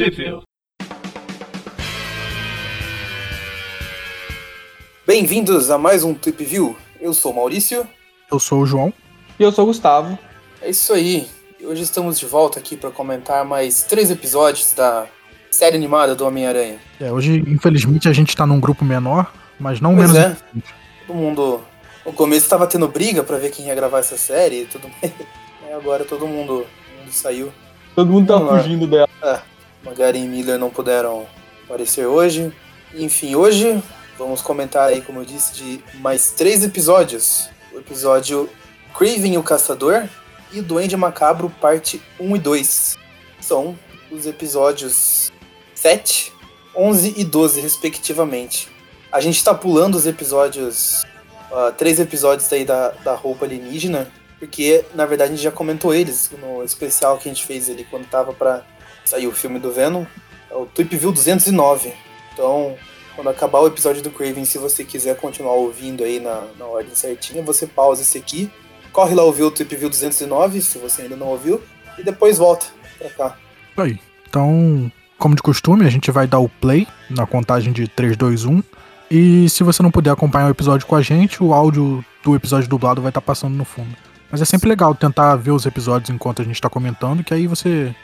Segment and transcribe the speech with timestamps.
[0.00, 0.40] Trip
[5.06, 6.74] Bem-vindos a mais um Trip View.
[6.98, 7.86] Eu sou o Maurício.
[8.32, 8.94] Eu sou o João.
[9.38, 10.18] E eu sou o Gustavo.
[10.62, 11.28] É isso aí.
[11.62, 15.06] Hoje estamos de volta aqui para comentar mais três episódios da
[15.50, 16.78] série animada do Homem-Aranha.
[16.98, 20.32] É, hoje, infelizmente, a gente tá num grupo menor, mas não Pois menos.
[20.32, 20.36] é.
[21.06, 21.60] Todo mundo.
[22.06, 25.12] No começo tava tendo briga para ver quem ia gravar essa série e tudo mais.
[25.68, 27.52] E agora todo mundo, todo mundo saiu.
[27.94, 28.62] Todo mundo tá Vamos lá.
[28.62, 29.49] fugindo dela.
[29.82, 31.26] Magari e Miller não puderam
[31.64, 32.52] aparecer hoje.
[32.94, 33.82] Enfim, hoje
[34.18, 37.48] vamos comentar aí, como eu disse, de mais três episódios.
[37.72, 38.48] O episódio
[38.96, 40.08] Craven o Caçador
[40.52, 42.98] e Duende Macabro, parte 1 e 2.
[43.40, 43.78] São
[44.10, 45.32] os episódios
[45.74, 46.32] 7,
[46.76, 48.68] 11 e 12, respectivamente.
[49.10, 51.04] A gente tá pulando os episódios,
[51.50, 55.94] ah, três episódios aí da, da roupa alienígena, porque na verdade a gente já comentou
[55.94, 58.64] eles no especial que a gente fez ali quando tava pra
[59.04, 60.04] saiu o filme do Venom,
[60.50, 61.92] é o Tweep View 209.
[62.32, 62.76] Então,
[63.14, 66.94] quando acabar o episódio do Craven, se você quiser continuar ouvindo aí na, na ordem
[66.94, 68.50] certinha, você pausa esse aqui,
[68.92, 71.60] corre lá ouvir o Tweep View 209, se você ainda não ouviu,
[71.98, 72.66] e depois volta
[72.98, 73.36] pra cá.
[73.76, 73.98] Aí.
[74.28, 78.44] Então, como de costume, a gente vai dar o play na contagem de 3, 2,
[78.44, 78.62] 1.
[79.10, 82.68] E se você não puder acompanhar o episódio com a gente, o áudio do episódio
[82.68, 83.94] dublado vai estar passando no fundo.
[84.30, 87.48] Mas é sempre legal tentar ver os episódios enquanto a gente tá comentando, que aí
[87.48, 87.94] você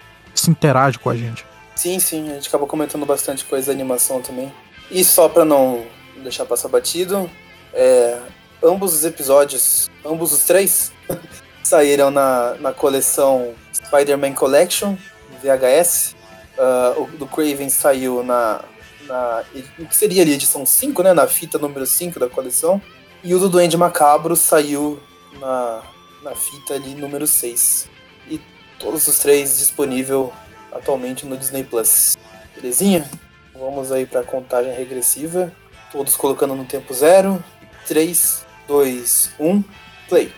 [0.41, 1.45] se interage com a gente.
[1.75, 4.53] Sim, sim, a gente acabou comentando bastante coisa da animação também.
[4.91, 5.85] E só pra não
[6.23, 7.31] deixar passar batido,
[7.73, 8.19] é,
[8.63, 10.93] ambos os episódios, ambos os três,
[11.63, 14.97] saíram na, na coleção Spider-Man Collection,
[15.43, 16.17] VHS.
[16.59, 18.63] Ah, o do Craven saiu na,
[19.07, 19.45] na.
[19.79, 21.13] O que seria ali, edição 5, né?
[21.13, 22.81] Na fita número 5 da coleção.
[23.23, 25.01] E o do Duende Macabro saiu
[25.41, 25.83] na,
[26.23, 27.89] na fita ali número 6.
[28.31, 28.41] E
[28.79, 30.33] todos os três disponível
[30.73, 32.17] atualmente no Disney Plus.
[32.55, 33.09] Belezinha?
[33.55, 35.53] Vamos aí pra contagem regressiva.
[35.91, 37.43] Todos colocando no tempo zero.
[37.87, 39.65] 3, 2, 1,
[40.09, 40.33] play.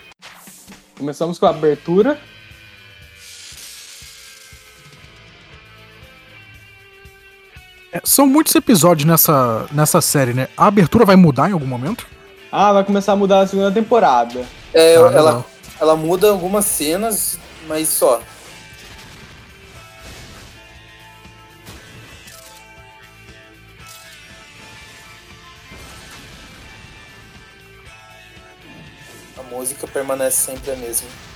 [0.96, 2.18] Começamos com a abertura.
[7.90, 10.48] É, são muitos episódios nessa, nessa série, né?
[10.56, 12.06] A abertura vai mudar em algum momento?
[12.52, 14.44] Ah, vai começar a mudar a segunda temporada.
[14.74, 15.46] É, Ah, ela,
[15.80, 18.22] ela muda algumas cenas, mas só.
[29.36, 31.27] A música permanece sempre a mesma.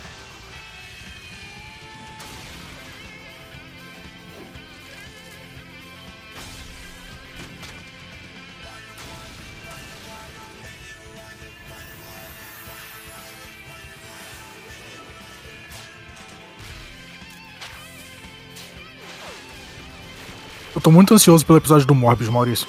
[20.82, 22.66] Tô muito ansioso pelo episódio do Morbius, Maurício.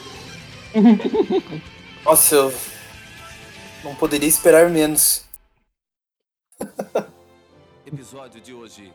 [2.05, 2.53] Nossa, eu
[3.83, 5.25] não poderia esperar menos.
[7.85, 8.93] Episódio de hoje: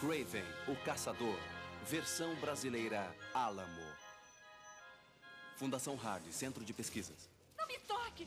[0.00, 1.36] Craven, o Caçador,
[1.88, 3.86] versão brasileira Alamo.
[5.56, 7.16] Fundação Hard, Centro de Pesquisas.
[7.58, 8.26] Não me toque!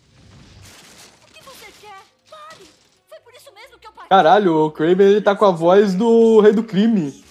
[1.27, 2.01] O que você quer?
[2.29, 2.65] Pare!
[3.07, 4.09] Foi por isso mesmo que eu paguei.
[4.09, 7.23] Caralho, o Craven ele tá com a voz do Rei do Crime.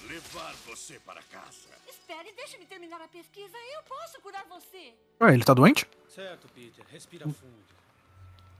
[5.20, 5.86] Ué, ele tá doente?
[6.08, 6.84] Certo, Peter.
[6.90, 7.68] Respira fundo.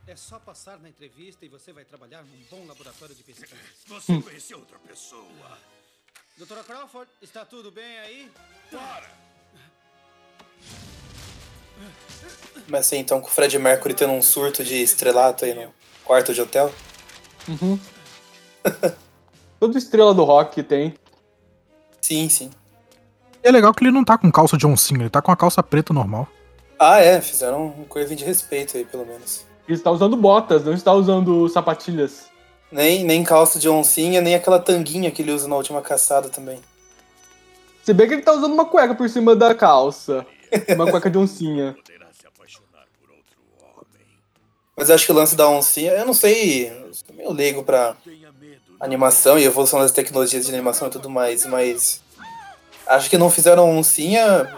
[0.07, 3.55] É só passar na entrevista e você vai trabalhar num bom laboratório de pesquisa.
[3.87, 5.59] Você conheceu outra pessoa.
[6.39, 8.33] Doutora Crawford, está tudo bem aí?
[8.71, 9.11] Para!
[12.65, 16.33] Começa aí então com o Fred Mercury tendo um surto de estrelato aí no quarto
[16.33, 16.73] de hotel.
[19.61, 20.95] Toda estrela do rock tem.
[22.01, 22.51] Sim, sim.
[23.43, 25.63] É legal que ele não tá com calça de oncinha, ele tá com a calça
[25.63, 26.27] preta normal.
[26.79, 29.45] Ah, é, fizeram um coisa de respeito aí, pelo menos.
[29.67, 32.29] Ele está usando botas, não está usando sapatilhas.
[32.71, 36.61] Nem, nem calça de oncinha, nem aquela tanguinha que ele usa na última caçada também.
[37.83, 40.25] Se bem que ele tá usando uma cueca por cima da calça.
[40.75, 41.77] Uma cueca de oncinha.
[44.77, 47.65] Mas eu acho que o lance da oncinha, eu não sei, eu sou meio leigo
[47.65, 47.97] pra
[48.79, 52.01] animação e evolução das tecnologias de animação e tudo mais, mas
[52.87, 54.49] acho que não fizeram oncinha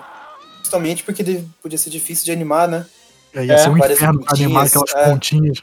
[0.70, 2.86] justamente porque de- podia ser difícil de animar, né?
[3.34, 5.04] É, ia É, ser um inferno pra animar aquelas é.
[5.10, 5.58] pontinhas.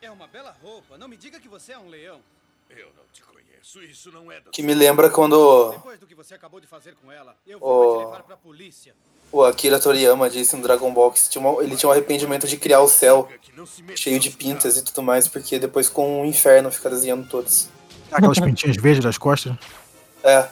[0.00, 0.96] É uma bela roupa.
[0.96, 2.20] Não me diga que você é um leão.
[2.70, 3.82] Eu não te conheço.
[3.82, 6.94] Isso não é da Que me lembra quando Depois do que você acabou de fazer
[7.02, 8.94] com ela, eu vou te levar pra polícia.
[9.32, 12.56] o Akira Toriyama disse no Dragon Ball que tinha uma- ele tinha um arrependimento de
[12.56, 13.28] criar o céu
[13.94, 17.68] cheio de pintas e tudo mais, porque depois com um inferno ficar desenhando todos.
[18.10, 19.54] Aquelas pintinhas verdes das costas.
[20.24, 20.48] É,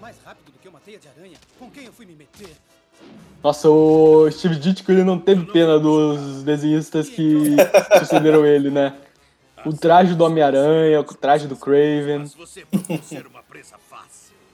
[0.00, 1.38] Mais rápido do que uma teia de aranha?
[1.58, 2.48] Com quem eu fui me meter?
[3.42, 7.56] Nossa, o Steve Ditko ele não teve pena dos desenhistas que
[7.98, 8.94] sucederam ele, né?
[9.66, 12.24] O traje do Homem-Aranha, o traje do Craven.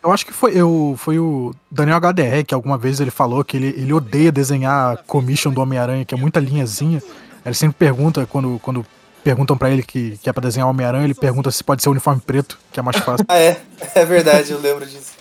[0.02, 3.56] Eu acho que foi, eu, foi o Daniel HDR que alguma vez ele falou que
[3.56, 7.02] ele, ele odeia desenhar a commission do Homem-Aranha, que é muita linhazinha.
[7.44, 8.86] Ele sempre pergunta, quando, quando
[9.22, 11.88] perguntam pra ele que, que é pra desenhar o Homem-Aranha, ele pergunta se pode ser
[11.90, 13.26] uniforme preto, que é mais fácil.
[13.28, 13.60] Ah, é?
[13.94, 15.17] É verdade, eu lembro disso.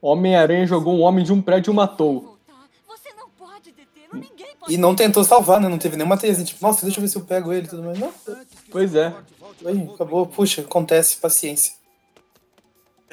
[0.00, 2.20] Homem-Aranha jogou um homem de um prédio e o matou.
[2.20, 2.68] Voltar.
[2.88, 4.72] Você não pode detê-lo, ninguém pode.
[4.72, 5.68] E não tentou salvar, né?
[5.68, 6.46] Não teve nenhuma teiazinha.
[6.46, 7.98] Tipo, nossa, deixa eu ver se eu pego ele e tudo mais.
[7.98, 8.12] Não,
[8.70, 9.12] Pois é.
[9.64, 10.26] aí, acabou.
[10.26, 11.72] Puxa, acontece, paciência.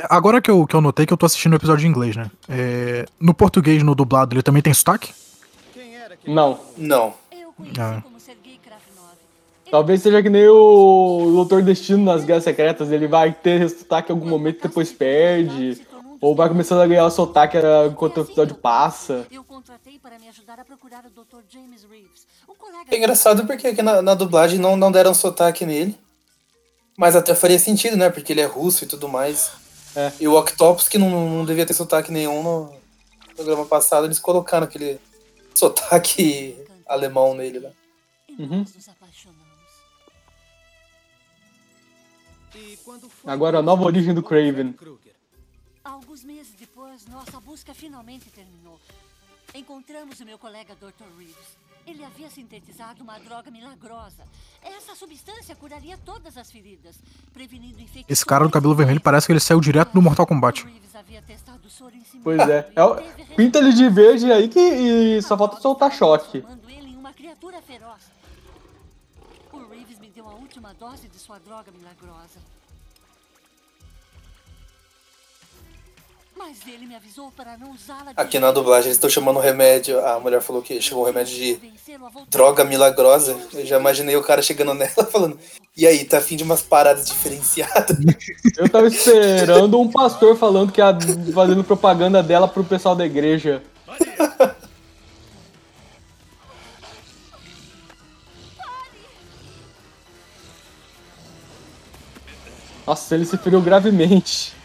[0.10, 2.30] Agora que eu, que eu notei que eu tô assistindo o episódio em inglês, né?
[2.50, 5.14] É, no português, no dublado, ele também tem sotaque?
[5.72, 6.60] Quem era aquele Não.
[6.76, 7.14] Não.
[7.32, 8.04] Eu conheci Ah.
[9.70, 12.92] Talvez seja que nem o Doutor Destino nas Guerras Secretas.
[12.92, 15.82] Ele vai ter sotaque em algum momento e depois perde.
[16.24, 17.58] Ou vai começando a ganhar o sotaque
[17.92, 19.28] enquanto o episódio passa.
[22.90, 26.00] É engraçado porque aqui na, na dublagem não, não deram sotaque nele.
[26.98, 28.10] Mas até faria sentido, né?
[28.10, 29.52] Porque ele é russo e tudo mais.
[29.98, 30.14] É.
[30.18, 32.74] E o Octopus, que não, não devia ter sotaque nenhum no
[33.36, 35.02] programa passado, eles colocaram aquele
[35.54, 36.56] sotaque
[36.88, 37.68] alemão nele né?
[37.68, 38.36] lá.
[38.40, 38.66] Uhum.
[43.26, 44.74] Agora, a nova origem do Craven.
[46.94, 48.80] Depois, nossa busca finalmente terminou.
[49.56, 51.06] Encontramos o meu colega Dr.
[51.18, 51.58] Reeves.
[51.88, 54.24] Ele havia sintetizado uma droga milagrosa.
[54.62, 56.96] Essa substância curaria todas as feridas,
[57.34, 58.06] prevenindo infecções.
[58.08, 60.64] Esse cara do cabelo vermelho parece que ele saiu direto do Mortal Kombat.
[62.24, 62.72] Pois é.
[62.76, 62.96] é o-
[63.36, 66.44] pinta ele de verde aí que e só falta soltar choque.
[69.52, 72.40] O Reeves me deu a última dose de sua droga milagrosa.
[76.46, 80.06] Mas ele me avisou para não usá-la Aqui na dublagem eles estão chamando o remédio.
[80.06, 81.58] A mulher falou que chegou um remédio de
[81.90, 83.40] a droga milagrosa.
[83.54, 85.40] Eu já imaginei o cara chegando nela falando:
[85.78, 87.96] E aí, tá afim de umas paradas diferenciadas?
[88.60, 90.98] Eu tava esperando um pastor falando que ia
[91.34, 93.64] fazendo propaganda dela pro pessoal da igreja.
[102.86, 104.62] Nossa, ele se feriu gravemente.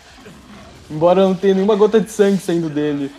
[0.90, 3.12] Embora não tenha nenhuma gota de sangue saindo dele.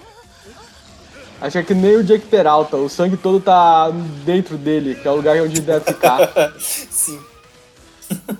[1.42, 3.89] Acho que nem o Jake Peralta, o sangue todo tá
[4.25, 6.19] dentro dele, que é o lugar onde deve ficar.
[6.60, 7.21] Sim.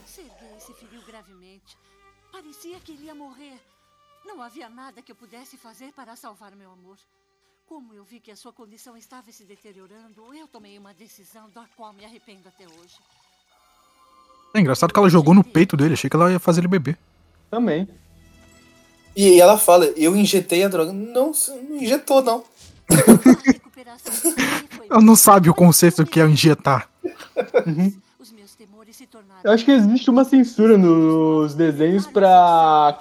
[0.06, 1.78] Sergei se feriu gravemente.
[2.31, 3.58] Parecia que ele ia morrer.
[4.26, 6.98] Não havia nada que eu pudesse fazer para salvar meu amor.
[7.68, 11.64] Como eu vi que a sua condição estava se deteriorando, eu tomei uma decisão da
[11.78, 12.98] qual me arrependo até hoje.
[14.54, 16.98] É engraçado que ela jogou no peito dele, achei que ela ia fazer ele beber.
[17.50, 17.88] Também.
[19.21, 20.94] E ela fala: Eu injetei a droga.
[20.94, 21.33] Não,
[21.69, 22.42] não injetou, não.
[24.89, 26.89] Ela não sabe o conceito que é injetar.
[28.18, 29.42] Os meus temores se tornaram.
[29.44, 32.95] Eu acho que existe uma censura nos desenhos pra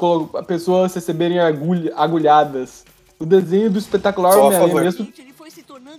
[0.47, 2.85] pessoas receberem agulha- agulhadas.
[3.19, 5.09] O desenho do espetacular Homem-Aranha mesmo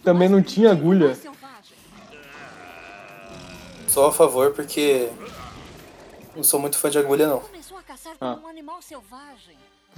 [0.03, 1.17] também não tinha agulha.
[3.87, 5.07] Só a favor, porque.
[6.35, 7.39] Não sou muito fã de agulha, não.
[7.39, 8.37] Começou a caçar Ah.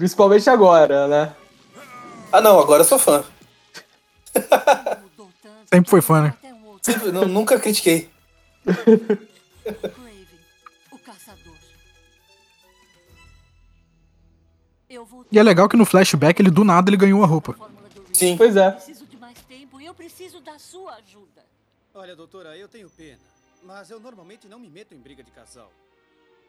[0.01, 1.35] Principalmente agora, né?
[2.31, 3.23] Ah, não, agora eu sou fã.
[5.71, 6.33] Sempre foi fã, né?
[6.81, 8.09] Sempre, nu- nunca critiquei.
[15.31, 17.55] E é legal que no flashback ele do nada ele ganhou a roupa.
[18.11, 18.35] Sim.
[18.37, 18.71] Pois é.
[18.71, 21.45] Preciso de mais tempo e eu preciso da sua ajuda.
[21.93, 23.19] Olha, doutora, eu tenho pena.
[23.63, 25.71] Mas eu normalmente não me meto em briga de casal.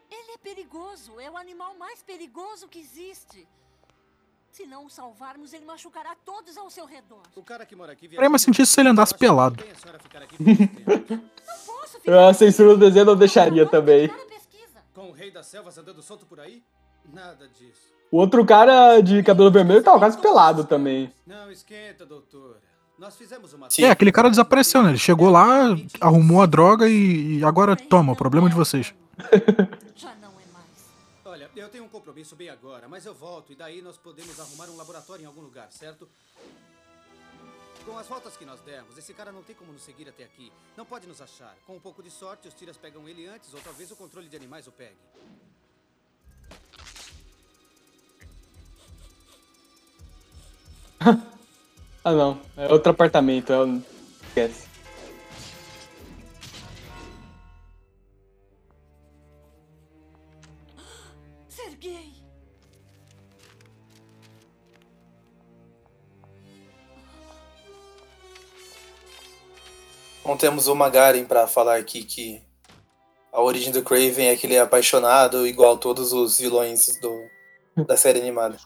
[0.09, 3.47] Ele é perigoso, é o animal mais perigoso que existe.
[4.51, 7.23] Se não o salvarmos, ele machucará todos ao seu redor.
[7.35, 8.07] O cara que mora aqui...
[8.07, 9.55] Faria mais sentido se ele andasse pelado.
[9.55, 10.21] Bem a senhora ficar
[11.65, 14.09] posso A censura do desenho não deixaria também.
[14.09, 14.83] Pesquisa.
[14.93, 16.63] Com o rei das selvas andando solto por aí?
[17.11, 17.91] Nada disso.
[18.11, 21.11] O outro cara de cabelo vermelho tava quase pelado também.
[21.25, 22.61] Não esquenta, doutora.
[22.99, 23.71] Nós fizemos uma...
[23.71, 23.85] Sim.
[23.85, 24.89] É, aquele cara desapareceu, né?
[24.89, 28.93] Ele chegou lá, arrumou a droga e, e agora toma, o problema é de vocês.
[29.95, 30.89] Já não é mais.
[31.25, 34.69] Olha, eu tenho um compromisso bem agora, mas eu volto e daí nós podemos arrumar
[34.69, 36.09] um laboratório em algum lugar, certo?
[37.85, 40.51] Com as voltas que nós demos, esse cara não tem como nos seguir até aqui.
[40.75, 41.55] Não pode nos achar.
[41.65, 44.35] Com um pouco de sorte, os tiras pegam ele antes, ou talvez o controle de
[44.35, 44.97] animais o pegue.
[52.05, 53.81] Ah não, é outro apartamento, é um...
[54.27, 54.72] Esquece.
[70.43, 72.43] Temos o Magaren pra falar aqui que
[73.31, 77.95] a origem do Craven é que ele é apaixonado igual todos os vilões do, da
[77.95, 78.57] série animada.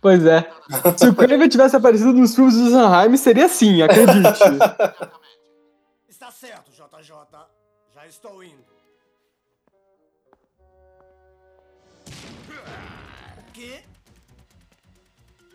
[0.00, 0.50] Pois é.
[0.98, 4.42] Se o Kraven tivesse aparecido nos filmes do Sanheim, seria assim, acredite.
[6.10, 7.14] Está certo, JJ.
[7.94, 8.64] Já estou indo.
[13.38, 13.84] O quê?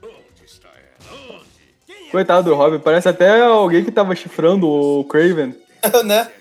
[0.01, 1.41] Onde está ela?
[1.41, 1.66] Onde?
[2.11, 5.55] Coitado do Robin, parece até alguém que tava chifrando o Craven.
[6.05, 6.31] né?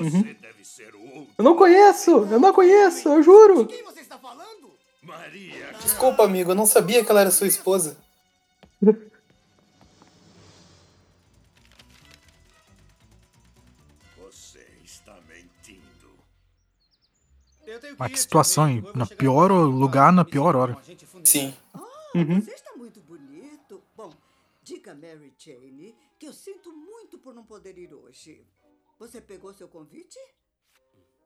[0.00, 0.26] outro.
[1.38, 3.68] Eu não conheço, eu não conheço, eu juro.
[5.82, 7.96] Desculpa, amigo, eu não sabia que ela era sua esposa.
[17.98, 18.84] Mas que situação, hein?
[18.94, 20.76] Chegar pior no lugar, na pior hora.
[21.24, 21.54] Sim.
[22.14, 22.40] Uhum.
[22.40, 23.80] Você está muito bonito.
[23.96, 24.12] Bom,
[24.70, 28.46] diga a Mary Jane que eu sinto muito por não poder ir hoje.
[29.00, 30.16] Você pegou seu convite?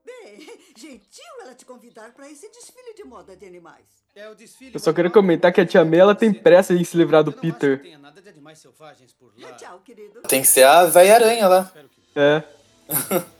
[0.03, 0.39] Bem,
[0.75, 3.85] gentil ela te convidar para esse desfile de moda de animais.
[4.15, 6.83] É o desfile Eu só manual comentar que a tia May, ela tem pressa em
[6.83, 7.81] se livrar do Peter.
[7.81, 9.53] tenha nada de animais selvagens por lá.
[9.53, 10.21] Tchau, querido.
[10.21, 11.71] Tem que ser a velha aranha lá.
[12.15, 12.43] É.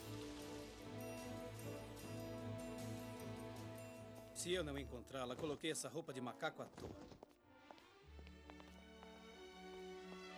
[4.36, 7.16] Se eu não encontrá-la, coloquei essa roupa de macaco à toa.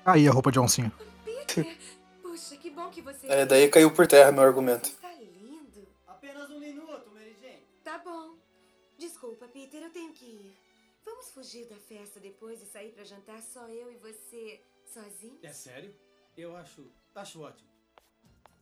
[0.07, 0.89] Aí a roupa de oncinha.
[1.25, 1.77] Peter,
[2.21, 3.27] puxa, que bom que você.
[3.27, 4.87] É, daí caiu por terra meu argumento.
[4.87, 5.85] Está lindo.
[6.07, 7.61] Apenas um minuto, Mary Jane.
[7.83, 8.37] Tá bom.
[8.97, 10.57] Desculpa, Peter, eu tenho que ir.
[11.03, 15.39] Vamos fugir da festa depois e sair pra jantar só eu e você sozinho?
[15.43, 15.93] É sério?
[16.37, 16.89] Eu acho.
[17.13, 17.69] Acho ótimo.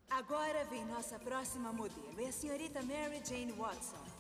[0.10, 4.15] Agora vem nossa próxima modelo, é a senhorita Mary Jane Watson.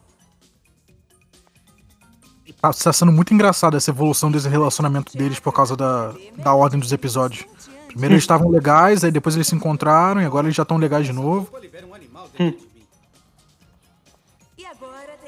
[2.62, 6.80] Tá, tá sendo muito engraçado essa evolução desse relacionamento deles por causa da, da ordem
[6.80, 7.46] dos episódios.
[7.88, 11.06] Primeiro eles estavam legais, aí depois eles se encontraram e agora eles já estão legais
[11.06, 11.50] de novo.
[11.54, 11.58] Um.
[11.58, 11.96] E teremos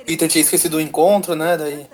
[0.07, 1.57] Peter tinha esquecido o encontro, né?
[1.57, 1.85] Daí.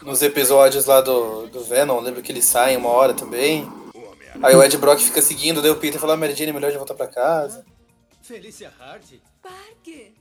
[0.00, 3.68] Nos episódios lá do, do Venom, lembro que eles saem uma hora também.
[4.40, 6.76] Aí o Ed Brock fica seguindo, daí o Peter fala, Mary Jane, é melhor de
[6.76, 7.64] voltar pra casa.
[8.22, 9.14] Felicia Hart?
[9.42, 10.12] Parker,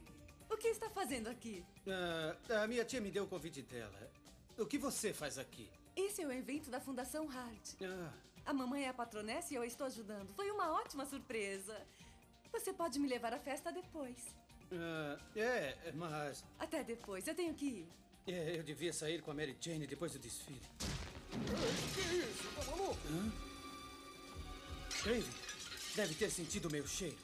[0.65, 1.63] que está fazendo aqui?
[1.87, 4.11] Ah, a minha tia me deu o convite dela.
[4.57, 5.69] O que você faz aqui?
[5.95, 7.73] Esse é o evento da Fundação Hart.
[7.83, 8.11] Ah,
[8.47, 10.33] A mamãe é a patronessa e eu a estou ajudando.
[10.35, 11.79] Foi uma ótima surpresa.
[12.51, 14.33] Você pode me levar à festa depois.
[14.71, 16.43] ah, é, mas.
[16.57, 17.87] Até depois, eu tenho que ir.
[18.27, 20.61] é, eu devia sair com a Mary Jane depois do desfile.
[21.93, 22.49] Que isso?
[22.55, 22.97] Tá maluco?
[23.11, 23.31] Hã?
[25.03, 25.33] Craven,
[25.95, 27.17] deve ter sentido o meu cheiro.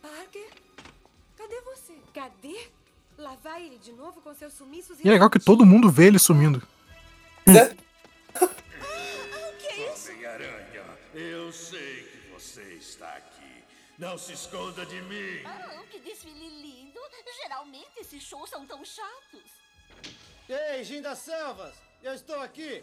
[0.00, 0.50] Parker,
[1.36, 1.94] cadê você?
[2.12, 2.68] Cadê?
[3.18, 6.06] Lá vai ele de novo com seus sumiços E é legal que todo mundo vê
[6.08, 6.62] ele sumindo.
[7.50, 7.76] Zé,
[10.36, 13.64] Homem-Aranha, eu sei que você está aqui.
[13.98, 15.42] Não se esconda de mim.
[15.44, 17.00] Ah, que desfile lindo!
[17.42, 19.50] Geralmente esses shows são tão chatos.
[20.48, 21.74] Ei, Jim das Selvas!
[22.02, 22.82] Eu estou aqui!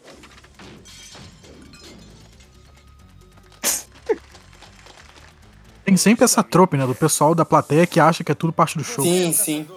[5.84, 6.86] Tem sempre essa trope, né?
[6.86, 9.04] Do pessoal da plateia que acha que é tudo parte do show.
[9.04, 9.68] sim, sim.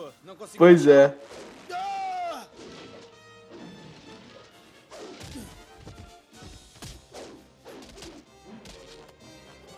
[0.58, 1.14] Pois é.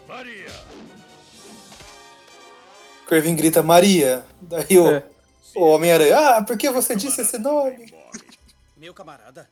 [0.07, 0.51] Maria,
[3.07, 4.25] Craven grita Maria.
[4.41, 5.03] Daí o, É.
[5.55, 7.93] o Homem-Aranha, ah, por que você disse esse nome?
[8.77, 9.48] Meu camarada,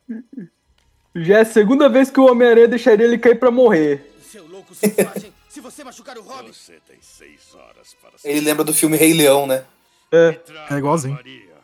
[1.16, 4.14] Já é a segunda vez que o Homem-Aranha deixaria ele cair pra morrer.
[4.32, 8.64] seu louco selvagem, se você machucar o Robin, você tem seis horas para Ele lembra
[8.64, 9.64] do filme Rei Leão, né?
[10.12, 10.40] É.
[10.70, 11.16] É igualzinho.
[11.16, 11.58] Maria.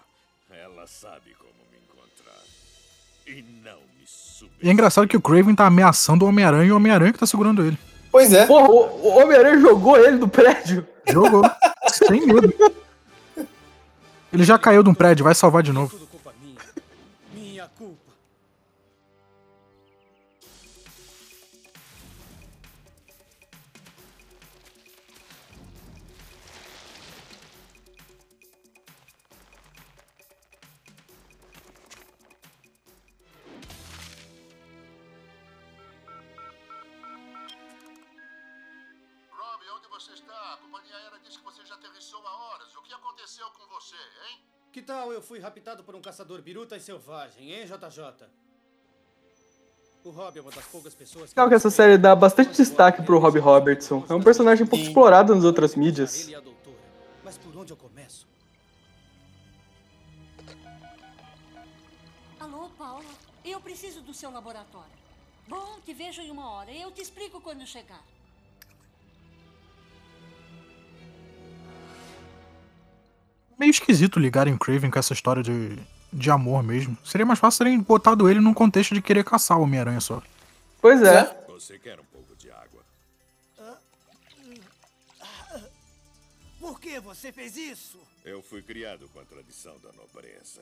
[0.49, 2.41] Ela sabe como me encontrar.
[3.27, 4.55] E não me subir.
[4.63, 7.27] E é engraçado que o Craven tá ameaçando o Homem-Aranha e o Homem-Aranha que tá
[7.27, 7.77] segurando ele.
[8.11, 8.47] Pois é.
[8.47, 10.87] Porra, o, o Homem-Aranha jogou ele do prédio.
[11.07, 11.43] Jogou.
[11.93, 12.51] sem medo.
[14.33, 15.95] Ele já caiu de um prédio, vai salvar de novo.
[43.23, 44.39] aconteceu com você, hein?
[44.71, 48.27] Que tal eu fui raptado por um caçador biruta e selvagem, hein, JJ?
[50.03, 51.33] O Rob é uma das poucas pessoas.
[51.33, 54.05] Calma que essa série dá bastante destaque pro Rob Robertson.
[54.09, 56.27] É um personagem pouco explorado nas outras mídias.
[56.27, 56.41] É
[57.23, 58.27] Mas por onde eu começo?
[62.37, 63.05] Alô, Paula.
[63.45, 64.91] Eu preciso do seu laboratório.
[65.47, 66.73] Bom, te vejo em uma hora.
[66.73, 68.03] Eu te explico quando chegar.
[73.57, 75.77] Meio esquisito ligarem Craven com essa história de,
[76.11, 76.97] de amor mesmo.
[77.03, 80.21] Seria mais fácil terem botado ele num contexto de querer caçar o Homem-Aranha só.
[80.81, 81.45] Pois é.
[81.47, 82.83] Você quer um pouco de água?
[86.59, 87.99] Por que você fez isso?
[88.25, 90.61] Eu fui criado com a tradição da nobreza.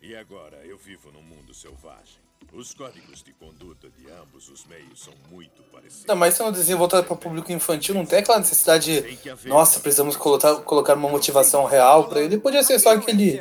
[0.00, 2.27] E agora eu vivo num mundo selvagem.
[2.52, 6.00] Os códigos de conduta de ambos os meios são muito parecidos.
[6.00, 9.80] Ainda mais sendo um desenho voltado para público infantil, não tem aquela necessidade de, nossa,
[9.80, 12.38] precisamos colocar, colocar uma motivação real pra ele.
[12.38, 13.40] Podia ser só aquele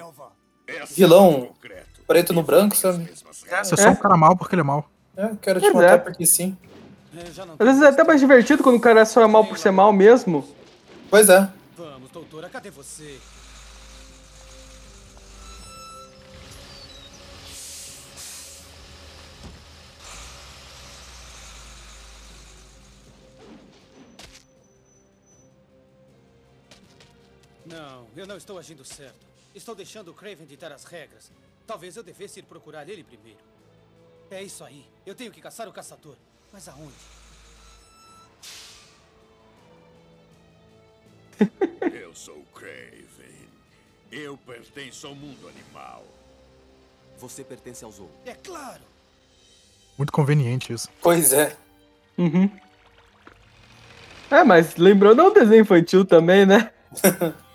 [0.89, 1.49] vilão
[2.05, 3.09] preto no branco, sabe?
[3.63, 4.89] Você é só um cara mal porque ele é mal.
[5.15, 5.97] É, quero te matar é.
[5.97, 6.55] porque sim.
[7.57, 9.91] Às vezes é até mais divertido quando o cara só é mal por ser mal
[9.91, 10.47] mesmo.
[11.09, 11.49] Pois é.
[11.75, 13.17] Vamos, doutora, cadê você?
[27.69, 29.25] Não, eu não estou agindo certo.
[29.53, 31.31] Estou deixando o Craven ditar as regras.
[31.65, 33.39] Talvez eu devesse ir procurar ele primeiro.
[34.31, 34.85] É isso aí.
[35.05, 36.15] Eu tenho que caçar o caçador.
[36.51, 36.93] Mas aonde?
[41.93, 43.47] Eu sou Craven.
[44.11, 46.05] Eu pertenço ao mundo animal.
[47.17, 48.09] Você pertence ao Zoo.
[48.25, 48.83] É claro!
[49.97, 50.89] Muito conveniente isso.
[51.01, 51.55] Pois é.
[52.17, 52.49] Uhum.
[54.29, 56.71] É, mas lembrando, é um desenho infantil também, né?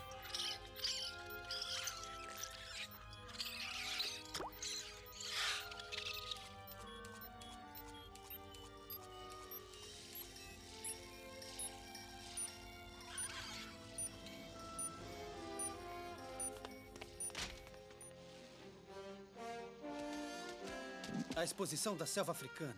[21.83, 22.77] Da selva africana.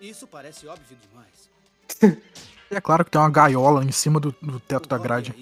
[0.00, 1.50] Isso parece óbvio demais.
[2.68, 5.32] É claro que tem uma gaiola em cima do, do teto da grade.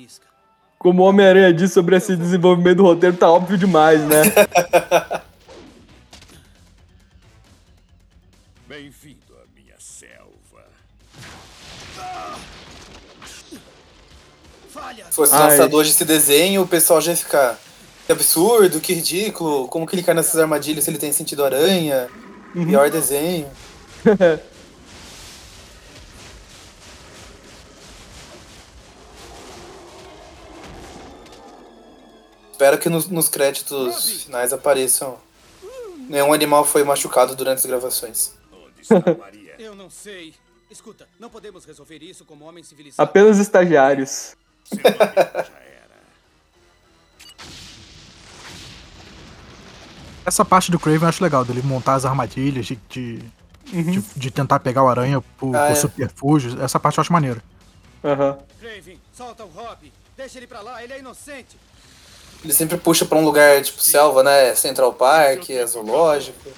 [0.79, 4.24] Como o Homem-Aranha disse sobre esse desenvolvimento do roteiro, tá óbvio demais, né?
[8.68, 10.66] Bem-vindo à minha selva.
[15.09, 15.50] Se fosse Ai.
[15.50, 17.59] lançador desse desenho, o pessoal já ia ficar.
[18.05, 19.66] Que absurdo, que ridículo.
[19.68, 22.11] Como que ele cai nessas armadilhas se ele tem sentido aranha?
[22.55, 23.51] Pior desenho.
[32.53, 35.19] Espero que nos, nos créditos finais apareçam.
[36.09, 38.35] Nenhum animal foi machucado durante as gravações.
[39.59, 40.33] Eu não sei.
[40.71, 42.99] Escuta, não podemos resolver isso como homens civilizados.
[42.99, 44.37] Apenas estagiários.
[50.27, 53.19] Essa parte do Craven eu acho legal, dele montar as armadilhas, de, de,
[53.67, 55.75] de, de tentar pegar o aranha por, Ah, por é.
[55.75, 56.59] subterfúgios.
[56.59, 57.43] Essa parte eu acho maneira.
[58.03, 58.39] Aham.
[58.61, 59.93] Craven, solta o Hobby.
[60.17, 61.59] Deixa ele pra lá, ele é inocente.
[62.43, 64.55] Ele sempre puxa pra um lugar tipo selva, né?
[64.55, 66.51] Central Park, é zoológico.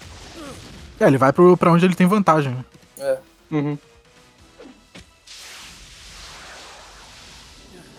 [0.98, 2.52] É, ele vai pro, pra onde ele tem vantagem.
[2.54, 2.64] né?
[2.98, 3.18] É.
[3.50, 3.78] Uhum.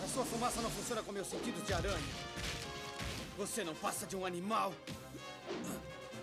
[0.04, 1.98] A sua fumaça não funciona com meus sentidos de aranha.
[3.38, 4.74] Você não passa de um animal.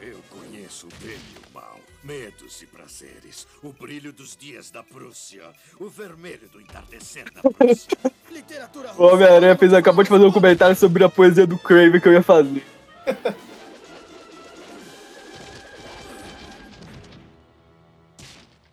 [0.00, 4.82] Eu conheço o bem e o mal, medos e prazeres, o brilho dos dias da
[4.82, 7.88] Prússia, o vermelho do entardecer da Prússia.
[8.30, 12.08] Literatura O Homem-Aranha fez, acabou de fazer um comentário sobre a poesia do Craven que
[12.08, 12.62] eu ia fazer.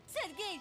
[0.06, 0.60] Sergei,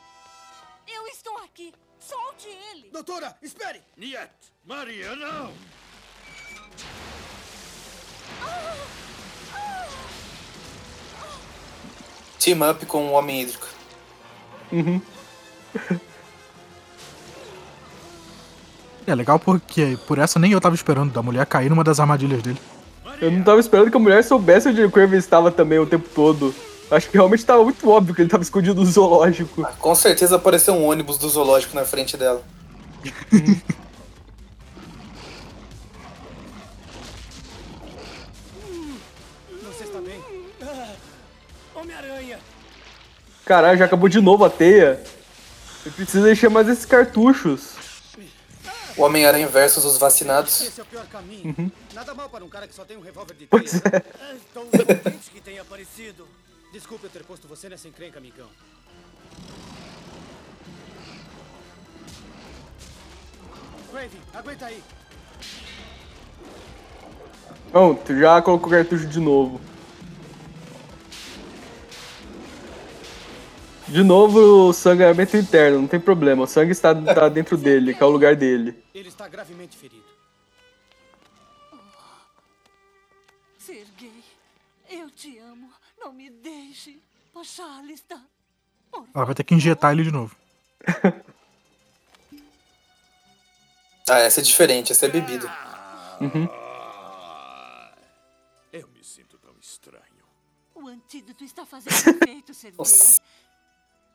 [0.87, 1.75] eu estou aqui.
[1.99, 2.91] Solte ele.
[2.93, 3.83] Doutora, espere!
[3.97, 4.31] Niet!
[4.65, 5.53] Maria, não!
[12.41, 13.67] Team up com o Homem Hídrico.
[14.73, 15.01] Uhum.
[19.07, 22.43] É legal porque por essa nem eu tava esperando, da mulher cair numa das armadilhas
[22.43, 22.59] dele.
[23.21, 26.09] Eu não tava esperando que a mulher soubesse onde o Craven estava também o tempo
[26.15, 26.55] todo.
[26.91, 29.67] Acho que realmente tava muito óbvio que ele tava escondido no zoológico.
[29.79, 32.43] Com certeza apareceu um ônibus do zoológico na frente dela.
[43.51, 45.03] Caralho, já acabou de novo a teia.
[45.85, 47.73] Eu preciso encher mais esses cartuchos.
[48.97, 50.61] O Homem-Aranha versus os vacinados.
[50.61, 51.53] Esse é o pior caminho.
[51.59, 51.69] Uhum.
[51.93, 53.83] Nada mal para um cara que só tem um revólver de Pois teia.
[53.97, 54.03] é.
[54.21, 56.29] Ah, Estou contente que tenha aparecido.
[56.73, 58.47] Desculpe eu ter posto você nessa encrenca, amigão.
[63.91, 64.83] Craven, aguenta aí.
[67.73, 69.61] Pronto, já colocou o cartucho de novo.
[73.91, 76.45] De novo, o sangramento interno, não tem problema.
[76.45, 78.81] O sangue está, está dentro dele, que é o lugar dele.
[78.95, 80.05] Ele está gravemente ferido.
[83.59, 84.23] Sergei,
[84.89, 85.73] eu te amo.
[85.99, 87.01] Não me deixe.
[87.35, 88.21] Pachalista.
[89.13, 90.37] Ela vai ter que injetar ele de novo.
[94.13, 95.47] Ah, essa é diferente, essa é bebida.
[96.21, 96.49] Uhum.
[98.73, 100.03] Eu me sinto tão estranho.
[100.75, 102.77] O antídoto está fazendo efeito, Sergei.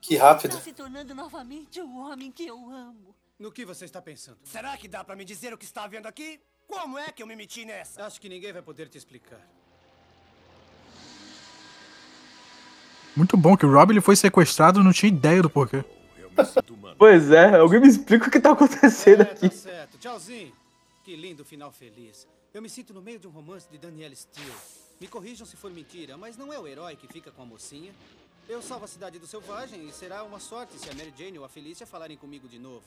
[0.06, 0.52] Que rápido.
[0.52, 3.16] Está se tornando novamente o homem que eu amo.
[3.40, 4.38] No que você está pensando?
[4.44, 6.40] Será que dá pra me dizer o que está vendo aqui?
[6.68, 8.06] Como é que eu me meti nessa?
[8.06, 9.42] Acho que ninguém vai poder te explicar.
[13.16, 15.84] Muito bom que o Rob ele foi sequestrado não tinha ideia do porquê.
[16.98, 19.50] Pois é, alguém me explica o que tá acontecendo aqui.
[19.50, 19.98] Tá certo.
[19.98, 20.54] Tchauzinho.
[21.04, 22.28] Que lindo final feliz.
[22.54, 24.52] Eu me sinto no meio de um romance de Danielle Steele.
[25.02, 27.92] Me corrijam se for mentira, mas não é o herói que fica com a mocinha.
[28.48, 31.46] Eu salvo a cidade do selvagem e será uma sorte se a Mary Jane ou
[31.46, 32.84] a Felícia falarem comigo de novo.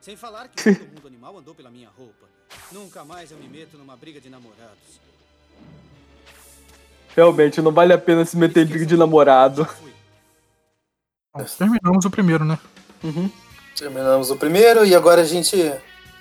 [0.00, 2.26] Sem falar que todo mundo animal andou pela minha roupa.
[2.72, 5.00] Nunca mais eu me meto numa briga de namorados.
[7.14, 9.68] Realmente, não vale a pena se meter em briga de namorado.
[11.34, 12.58] Bom, terminamos o primeiro, né?
[13.02, 13.30] Uhum.
[13.76, 15.56] Terminamos o primeiro e agora a gente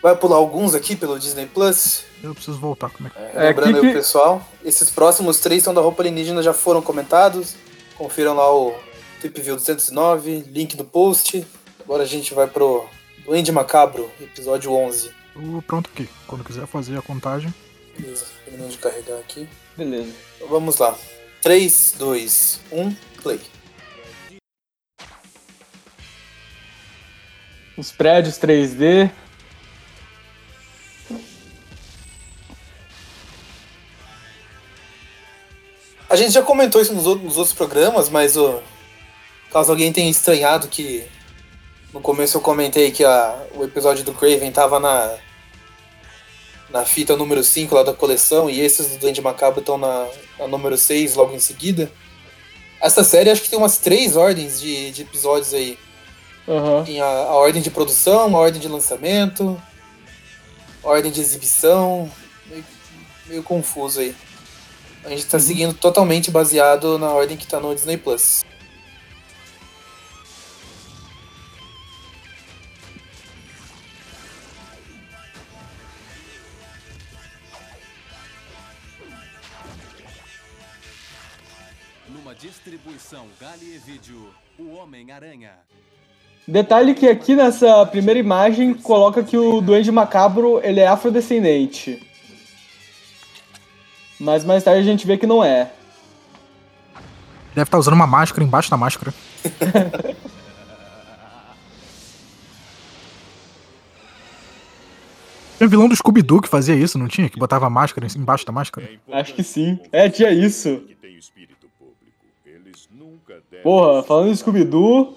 [0.01, 2.03] vai pular alguns aqui pelo Disney Plus.
[2.21, 2.89] Eu preciso voltar.
[2.89, 3.17] Como é que...
[3.17, 7.55] É, lembrando aí o pessoal, esses próximos três são da roupa alienígena, já foram comentados.
[8.03, 8.77] Confiram lá o
[9.21, 11.47] Trip View 209, link no post.
[11.79, 12.85] Agora a gente vai pro
[13.23, 15.09] Duende Macabro, episódio 11.
[15.33, 16.09] Tô pronto aqui.
[16.27, 17.53] Quando quiser fazer a contagem.
[17.97, 19.47] Beleza, terminando de carregar aqui.
[19.77, 20.11] Beleza.
[20.35, 20.97] Então vamos lá.
[21.41, 23.39] 3, 2, 1, play.
[27.77, 29.09] Os prédios 3D.
[36.13, 38.61] A gente já comentou isso nos outros, nos outros programas, mas ó,
[39.51, 41.03] caso alguém tenha estranhado que
[41.91, 45.15] no começo eu comentei que a, o episódio do Craven tava na,
[46.69, 50.47] na fita número 5 lá da coleção e esses do Duende Macabro estão na, na
[50.47, 51.91] número 6 logo em seguida.
[52.79, 55.79] Essa série acho que tem umas três ordens de, de episódios aí.
[56.45, 56.83] Uhum.
[56.83, 59.59] Tem a, a, ordem de produção, a ordem de lançamento,
[60.83, 62.07] a ordem de exibição.
[62.45, 62.65] Meio,
[63.25, 64.15] meio confuso aí.
[65.05, 68.45] A gente tá seguindo totalmente baseado na ordem que tá no Disney Plus.
[82.07, 83.27] Numa distribuição
[83.85, 85.51] Vídeo, o Homem-Aranha.
[86.47, 92.12] Detalhe que aqui nessa primeira imagem coloca que o Duende Macabro ele é afrodescendente.
[94.23, 95.69] Mas mais tarde a gente vê que não é.
[97.53, 99.13] Deve estar usando uma máscara embaixo da máscara.
[105.57, 107.29] Tinha vilão do Scooby-Doo que fazia isso, não tinha?
[107.29, 108.89] Que botava a máscara embaixo da máscara?
[109.09, 109.79] Acho que sim.
[109.93, 110.83] É, tinha isso.
[113.61, 115.15] Porra, falando em Scooby-Doo,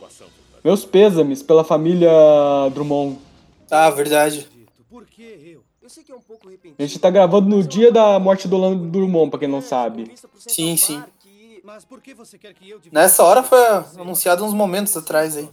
[0.63, 2.11] meus pêsames pela família
[2.73, 3.19] Drummond.
[3.69, 4.47] Ah, verdade.
[6.79, 10.13] A gente tá gravando no dia da morte do Orlando Drummond, pra quem não sabe.
[10.37, 11.03] Sim, sim.
[12.93, 13.59] Nessa hora foi
[13.99, 15.49] anunciado uns momentos atrás aí.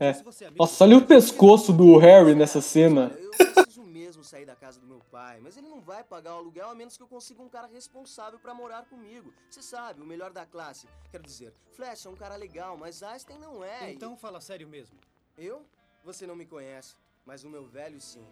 [0.00, 0.14] É.
[0.56, 3.16] Nossa, olha o pescoço do Harry nessa cena.
[3.18, 6.38] Eu preciso mesmo sair da casa do meu pai, mas ele não vai pagar o
[6.38, 9.32] aluguel a menos que eu consiga um cara responsável pra morar comigo.
[9.48, 10.88] Você sabe, o melhor da classe.
[11.10, 13.92] Quero dizer, Flash é um cara legal, mas Einstein não é.
[13.92, 14.16] Então e...
[14.16, 14.96] fala sério mesmo.
[15.38, 15.64] Eu?
[16.04, 18.24] Você não me conhece, mas o meu velho sim.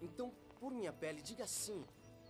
[0.00, 1.82] Então, por minha pele, diga sim.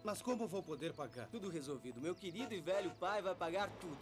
[0.05, 1.27] Mas como vou poder pagar?
[1.31, 2.01] Tudo resolvido.
[2.01, 3.99] Meu querido e velho pai vai pagar tudo.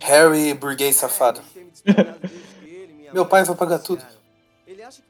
[0.00, 1.40] Harry, burguês safado.
[3.12, 4.04] Meu pai vai pagar tudo.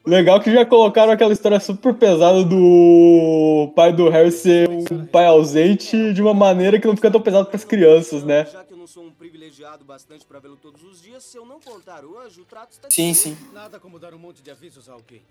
[0.04, 5.26] Legal que já colocaram aquela história super pesada do pai do Harry ser um pai
[5.26, 8.46] ausente de uma maneira que não fica tão pesado para as crianças, né?
[8.46, 11.44] Já que eu não sou um privilegiado bastante para vê-lo todos os dias, se eu
[11.44, 13.36] não contar hoje, o trato está Sim, sim.
[13.52, 15.22] Nada como dar um monte de avisos a alguém.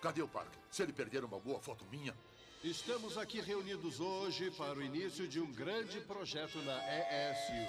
[0.00, 0.58] Cadê o Parker?
[0.70, 2.14] Se ele perder uma boa foto minha,
[2.62, 7.66] Estamos aqui reunidos hoje para o início de um grande projeto na ESU.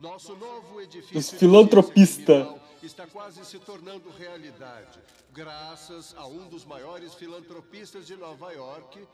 [0.00, 4.98] Nosso novo edifício Os filantropista está quase se tornando realidade,
[5.34, 9.06] graças a um dos maiores filantropistas de Nova York,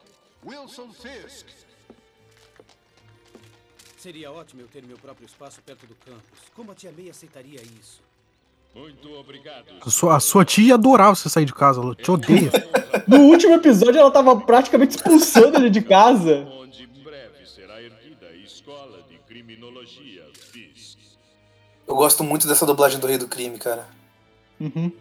[0.45, 1.47] Wilson Fisk.
[3.97, 6.39] Seria ótimo eu ter meu próprio espaço perto do campus.
[6.55, 8.01] Como a tia May aceitaria isso?
[8.73, 9.65] Muito obrigado.
[9.85, 12.51] A sua, a sua tia ia adorar você sair de casa, ela te odeia.
[13.07, 16.47] No último episódio ela tava praticamente expulsando ele de casa.
[16.59, 20.99] Onde em breve será erguida a escola de criminologia Fisk.
[21.87, 23.87] Eu gosto muito dessa dublagem do Rei do Crime, cara.
[24.59, 24.91] Uhum.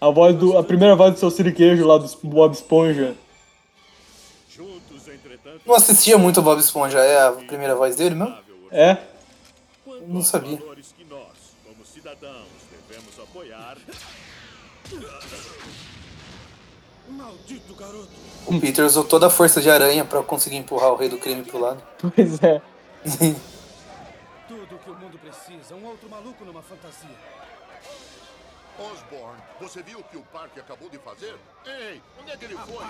[0.00, 0.58] A voz do.
[0.58, 3.16] A primeira voz do seu Siriquejo lá do Bob Esponja.
[5.64, 8.36] Não assistia muito o Bob Esponja, é a primeira voz dele mesmo?
[8.70, 8.98] É?
[10.06, 10.56] Não sabia.
[10.58, 12.48] Valores que nós, como cidadãos,
[12.88, 13.76] devemos apoiar.
[17.08, 18.10] Maldito garoto.
[18.46, 21.44] O Peter usou toda a força de aranha pra conseguir empurrar o Rei do Crime
[21.44, 21.82] pro lado.
[22.14, 22.60] Pois é.
[24.48, 27.16] Tudo que o mundo precisa, um outro maluco numa fantasia.
[28.78, 31.34] Osborne, você viu o que o parque acabou de fazer?
[31.64, 32.84] Ei, onde é que ele foi?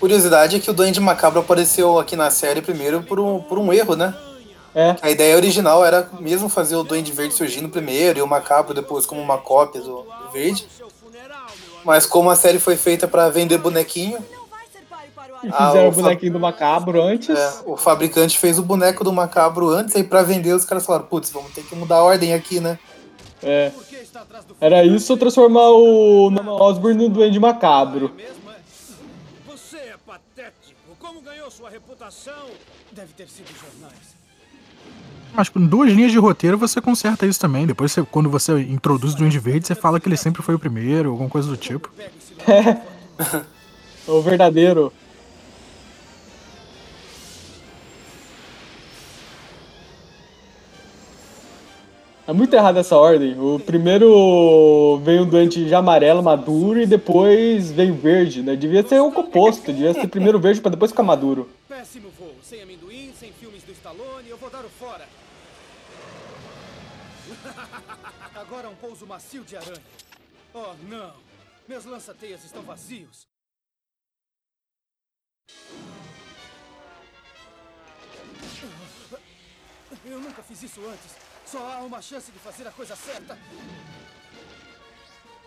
[0.00, 3.72] Curiosidade é que o Duende Macabro apareceu aqui na série primeiro por um, por um
[3.72, 4.14] erro, né?
[4.74, 4.94] É.
[5.02, 9.06] A ideia original era mesmo fazer o Duende Verde surgindo primeiro e o Macabro depois
[9.06, 10.66] como uma cópia do, do Verde.
[11.84, 14.18] Mas como a série foi feita pra vender bonequinho,
[15.42, 17.30] E fizeram o o bonequinho do macabro antes.
[17.30, 21.06] é, o fabricante fez o boneco do Macabro antes, aí pra vender os caras falaram,
[21.06, 22.78] putz, vamos ter que mudar a ordem aqui, né?
[23.42, 23.70] É.
[24.60, 28.10] Era isso transformar o Norman Osborn no Duende Macabro.
[31.28, 32.48] Ganhou sua reputação?
[32.92, 34.16] Deve ter sido jornais.
[35.34, 37.66] Mas com duas linhas de roteiro você conserta isso também.
[37.66, 40.58] Depois, você- quando você introduz o Duende Verde, você fala que ele sempre foi o
[40.58, 41.90] primeiro, alguma coisa do tipo.
[42.46, 42.80] É
[44.10, 44.92] o verdadeiro.
[52.28, 53.40] É muito errada essa ordem.
[53.40, 58.54] O primeiro veio um doente já amarelo, maduro, e depois veio verde, né?
[58.54, 59.72] Devia ser o oposto.
[59.72, 61.48] Devia ser primeiro verde pra depois ficar maduro.
[61.66, 65.08] Péssimo voo, sem amendoim, sem filmes do Stallone, eu vou dar o fora.
[68.36, 69.80] Agora um pouso macio de aranha.
[70.52, 71.12] Oh, não.
[71.66, 73.26] Meus lança-teias estão vazios.
[80.04, 81.27] Eu nunca fiz isso antes.
[81.50, 83.38] Só há uma chance de fazer a coisa certa.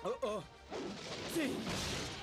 [0.03, 0.39] Oh, oh.
[1.35, 1.55] Sim.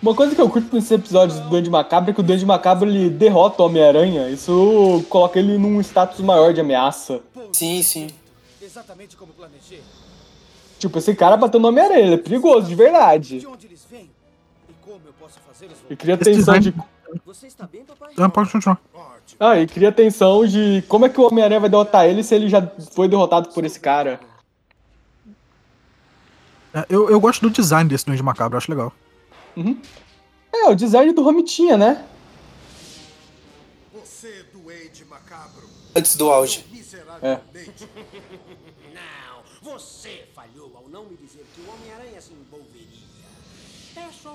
[0.02, 2.88] Uma coisa que eu curto nesses episódios do Duende Macabro é que o Duende Macabro
[2.88, 4.30] ele derrota o Homem-Aranha.
[4.30, 7.20] Isso coloca ele num status maior de ameaça.
[7.52, 8.08] Sim, sim.
[8.60, 9.82] Exatamente como planejei.
[10.78, 13.38] Tipo, esse cara bateu no Homem-Aranha, ele é perigoso, de verdade.
[13.38, 14.10] De onde eles vêm?
[14.68, 16.74] E como eu posso fazê-los E cria Esse tensão de.
[17.24, 18.12] Você está bem, papai?
[18.16, 18.80] Ah, pode continuar.
[19.40, 22.48] Ah, e cria tensão de como é que o Homem-Aranha vai derrotar ele se ele
[22.48, 22.60] já
[22.92, 24.18] foi derrotado por esse cara.
[26.74, 28.92] É, Eu, eu gosto do design desse Duende Macabro, eu acho legal.
[29.56, 29.80] Uhum.
[30.52, 32.04] É, o design do Romitinha, né?
[33.94, 35.68] Você, doente macabro.
[35.94, 36.64] Antes do auge.
[37.22, 37.38] É.
[38.94, 43.07] Não, você falhou ao não me dizer que o Homem-Aranha se envolveria.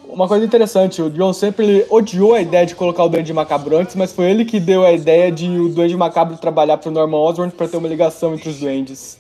[0.08, 3.78] Uma coisa interessante, o John sempre ele odiou a ideia de colocar o Duende Macabro
[3.78, 7.17] antes, mas foi ele que deu a ideia de o Duende Macabro trabalhar pro Norman
[7.17, 9.17] Osborn pra ter uma ligação entre os duendes.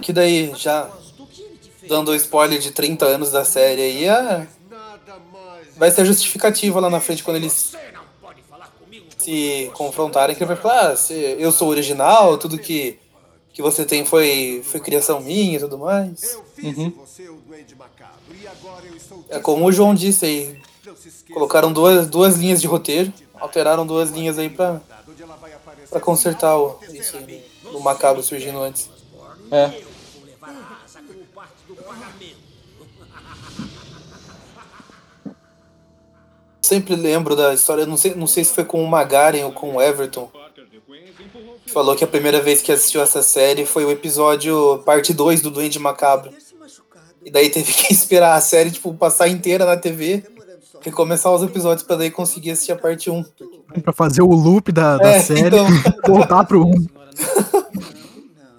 [0.00, 0.88] Que daí, já
[1.88, 4.46] dando o spoiler de 30 anos da série aí, é...
[5.76, 7.72] vai ser justificativa lá na frente quando eles
[9.18, 12.98] se confrontarem, que ele vai falar, ah, se- eu sou o original, tudo que,
[13.58, 16.38] que você tem foi, foi criação minha e tudo mais.
[16.62, 16.92] Uhum.
[19.28, 20.60] É como o João disse aí,
[21.34, 24.80] colocaram duas, duas linhas de roteiro, alteraram duas linhas aí pra,
[25.90, 28.88] pra consertar o, isso aí, do macabro surgindo antes.
[29.50, 29.82] É.
[36.62, 39.74] Sempre lembro da história, não sei, não sei se foi com o Magaren ou com
[39.74, 40.30] o Everton.
[41.72, 45.50] Falou que a primeira vez que assistiu essa série foi o episódio parte 2 do
[45.50, 46.32] Duende Macabro.
[47.24, 50.24] E daí teve que esperar a série, tipo, passar inteira na TV,
[50.80, 53.24] recomeçar os episódios pra daí conseguir assistir a parte 1.
[53.82, 55.66] Pra fazer o loop da, da É, série então.
[55.68, 56.86] e voltar pro 1.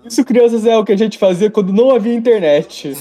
[0.06, 2.94] Isso, crianças, é o que a gente fazia quando não havia internet.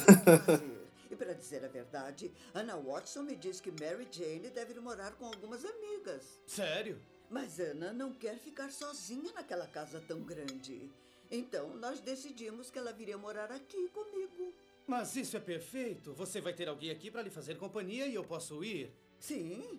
[1.11, 5.13] E para dizer a verdade, Anna Watson me diz que Mary Jane deve ir morar
[5.19, 6.23] com algumas amigas.
[6.47, 6.97] Sério?
[7.31, 10.91] Mas Ana não quer ficar sozinha naquela casa tão grande.
[11.31, 14.53] Então nós decidimos que ela viria morar aqui comigo.
[14.87, 16.15] Mas isso é perfeito.
[16.15, 18.91] Você vai ter alguém aqui para lhe fazer companhia e eu posso ir.
[19.21, 19.79] Sim,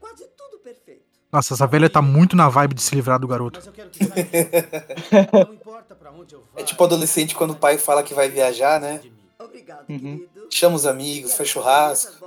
[0.00, 1.02] quase tudo perfeito.
[1.30, 3.58] Nossa, essa velha tá muito na vibe de se livrar do garoto.
[3.58, 3.98] Mas eu quero que.
[5.46, 6.60] Não importa para onde eu vá.
[6.60, 9.02] É tipo adolescente quando o pai fala que vai viajar, né?
[9.38, 9.98] Obrigado, Uhum.
[9.98, 10.48] querido.
[10.50, 12.24] Chama os amigos, faz churrasco.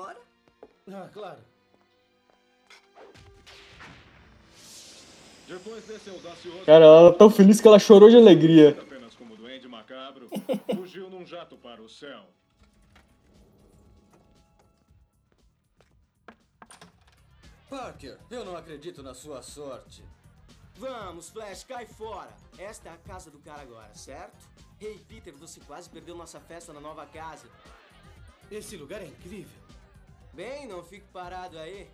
[0.92, 1.40] Ah, claro.
[6.66, 8.78] Cara, ela tá tão feliz que ela chorou de alegria.
[8.82, 10.28] apenas como duende macabro,
[10.76, 12.22] fugiu num jato para o céu.
[17.70, 20.04] Parker, eu não acredito na sua sorte.
[20.76, 22.30] Vamos, Flash, cai fora.
[22.58, 24.46] Esta é a casa do cara agora, certo?
[24.80, 27.48] Ei, Peter, você quase perdeu nossa festa na nova casa.
[28.52, 29.60] Esse lugar é incrível.
[30.34, 31.90] Bem, não fique parado aí.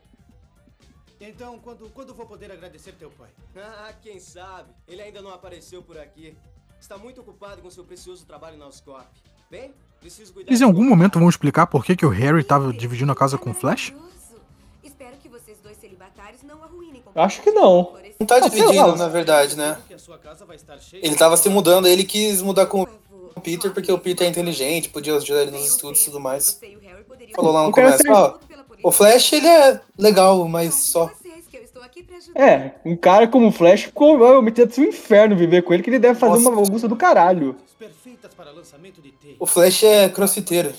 [1.25, 3.29] Então, quando, quando vou poder agradecer teu pai?
[3.55, 4.69] Ah, quem sabe?
[4.85, 6.35] Ele ainda não apareceu por aqui.
[6.81, 9.07] Está muito ocupado com seu precioso trabalho na Oscorp.
[9.49, 10.49] Bem, preciso cuidar...
[10.51, 13.37] Eles em algum momento vão explicar por que, que o Harry tava dividindo a casa
[13.37, 13.93] com o Flash?
[14.83, 17.97] Espero que vocês dois celibatários não arruinem Acho que não.
[18.19, 19.81] Não tá Ah, dividindo, na verdade, né?
[20.91, 24.89] Ele tava se mudando, ele quis mudar com o Peter porque o Peter é inteligente,
[24.89, 26.59] podia ajudar ele nos estudos e tudo mais.
[27.33, 28.37] Falou lá no começo, ó,
[28.83, 31.09] o Flash ele é legal, mas só.
[32.35, 35.89] É, um cara como o Flash provavelmente deve ser um inferno viver com ele, que
[35.89, 36.49] ele deve fazer Nossa.
[36.49, 37.55] uma bagunça do caralho.
[39.39, 40.73] O Flash é crossfiteiro.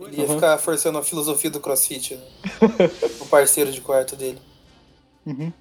[0.00, 0.34] Ele ia Uhum.
[0.34, 2.22] ficar forçando a filosofia do crossfit, né?
[3.20, 4.38] o parceiro de quarto dele.
[5.26, 5.52] Uhum.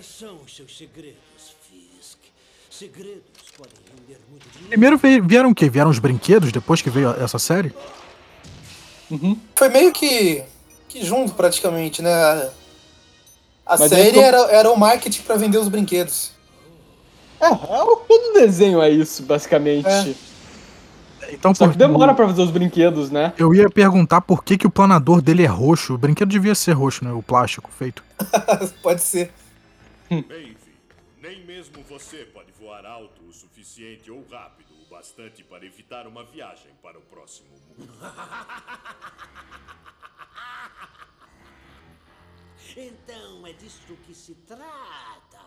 [0.00, 2.16] Quais são os seus segredos, Fisk?
[2.70, 3.20] Segredos
[3.54, 4.68] podem render muito dinheiro.
[4.70, 5.68] Primeiro veio- vieram o quê?
[5.68, 7.70] Vieram os brinquedos depois que veio essa série?
[9.54, 10.42] Foi meio que,
[10.88, 12.10] que junto, praticamente, né?
[13.66, 16.30] A, série eles tão- era, era o marketing pra vender os brinquedos.
[17.38, 17.50] É, é
[17.82, 20.16] o- todo desenho é isso, basicamente.
[21.30, 23.34] Então, Só por- que demora pra fazer os brinquedos, né?
[23.36, 25.92] Eu ia perguntar por que, que o planador dele é roxo.
[25.92, 27.12] O brinquedo devia ser roxo, né?
[27.12, 28.02] O plástico feito.
[28.82, 29.30] Pode ser.
[30.10, 30.58] Filho,
[31.18, 36.24] nem mesmo você pode voar alto o suficiente ou rápido o bastante para evitar uma
[36.24, 37.92] viagem para o próximo mundo.
[42.76, 45.40] Então é disso que se trata.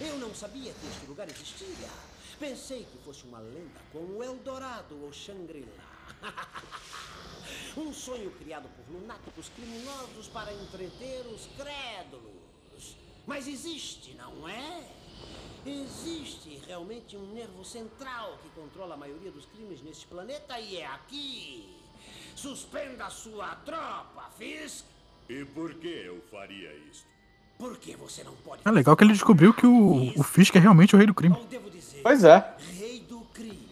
[0.00, 1.90] Eu não sabia que este lugar existia.
[2.38, 5.84] Pensei que fosse uma lenda como Eldorado ou Shangri-La.
[7.76, 12.45] um sonho criado por lunáticos criminosos para entreter os crédulos.
[13.26, 14.84] Mas existe, não é?
[15.66, 20.86] Existe realmente um nervo central que controla a maioria dos crimes neste planeta e é
[20.86, 21.68] aqui.
[22.36, 24.84] Suspenda sua tropa, Fisk.
[25.28, 27.06] E por que eu faria isto?
[27.58, 30.60] Por que você não pode É legal que ele descobriu que o, o Fisk é
[30.60, 31.34] realmente o rei do crime.
[32.02, 32.54] Pois é.
[32.78, 33.66] Rei do crime.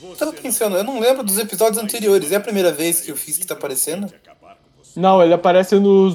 [0.00, 2.30] Eu tava pensando, eu não lembro dos episódios anteriores.
[2.30, 4.12] É a primeira vez que o Fisk tá aparecendo?
[4.94, 6.14] Não, ele aparece nos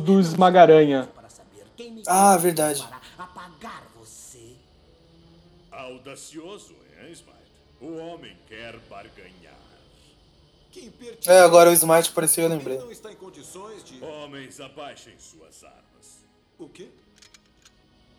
[1.89, 2.33] dos Esmaga-Aranha.
[2.35, 2.87] Ah, verdade.
[3.17, 4.55] Apagar você.
[5.71, 7.31] Audacioso, hein, Smite?
[7.79, 9.59] O homem quer barganhar.
[10.71, 10.91] Que
[11.27, 12.77] É, agora o Smite apareceu, eu lembrei.
[12.77, 14.01] não está em condições de.
[14.03, 16.23] Homens, abaixem suas armas.
[16.57, 16.87] O quê?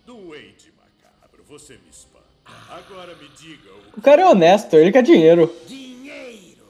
[0.05, 2.23] Doente macabro, você me espanta.
[2.69, 5.55] Agora me diga o O cara é honesto, ele quer dinheiro.
[5.67, 6.67] Dinheiro.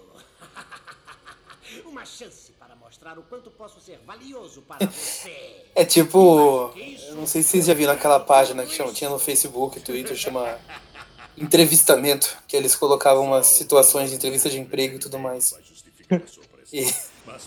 [1.87, 2.42] Uma chance para
[3.03, 5.67] mostrar o quanto posso ser valioso para você.
[5.75, 6.73] É tipo.
[7.09, 10.17] Eu não sei se vocês já viram aquela página que chama, tinha no Facebook, Twitter,
[10.17, 10.57] chama
[11.37, 15.55] Entrevistamento, que eles colocavam umas situações de entrevista de emprego e tudo mais.
[16.73, 16.87] E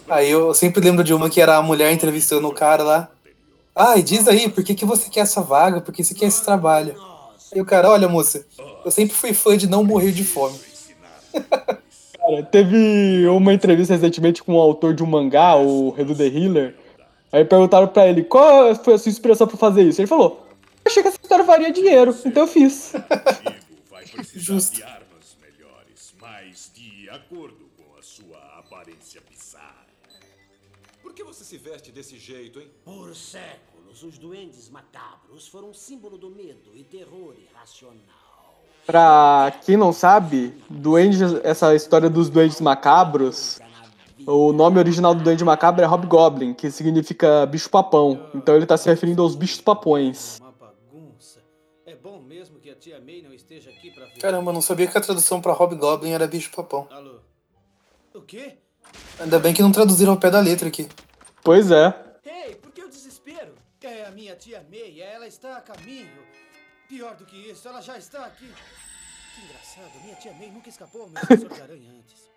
[0.10, 3.12] aí eu sempre lembro de uma que era a mulher entrevistando o cara lá.
[3.74, 5.82] Ai, diz aí, por que, que você quer essa vaga?
[5.82, 6.96] Por que você quer esse trabalho?
[7.54, 8.46] Aí o cara, olha moça,
[8.84, 10.60] eu sempre fui fã de não morrer de fome.
[12.26, 16.76] Cara, teve uma entrevista recentemente com o autor de um mangá, o Redu The Healer.
[17.32, 20.02] Aí perguntaram pra ele qual foi a sua inspiração pra fazer isso.
[20.02, 20.48] Ele falou:
[20.84, 22.94] Achei que essa história varia dinheiro, então eu fiz.
[23.92, 29.86] vai precisar de armas melhores, mas de acordo com a sua aparência bizarra.
[31.04, 32.72] Por que você se veste desse jeito, hein?
[32.84, 38.25] Por séculos, os duendes macabros foram símbolo do medo e terror irracional.
[38.86, 43.60] Pra quem não sabe, duende, essa história dos duendes macabros,
[44.28, 48.30] o nome original do duende macabro é Hobgoblin, que significa bicho-papão.
[48.36, 50.40] Então ele tá se referindo aos bichos-papões.
[51.86, 54.20] É bom mesmo que a tia May não esteja aqui pra ver.
[54.20, 56.88] Caramba, eu não sabia que a tradução pra Hobgoblin era bicho papão.
[56.92, 57.16] Alô?
[58.14, 58.58] O quê?
[59.20, 60.88] Ainda bem que não traduziram ao pé da letra aqui.
[61.44, 61.94] Pois é.
[62.24, 63.54] Ei, por que o desespero?
[63.82, 66.25] É a minha tia May, ela está a caminho.
[66.96, 68.50] Pior do que isso, ela já está aqui.
[69.36, 72.30] Que engraçado, minha tia May nunca escapou ao meu sensor de aranha antes.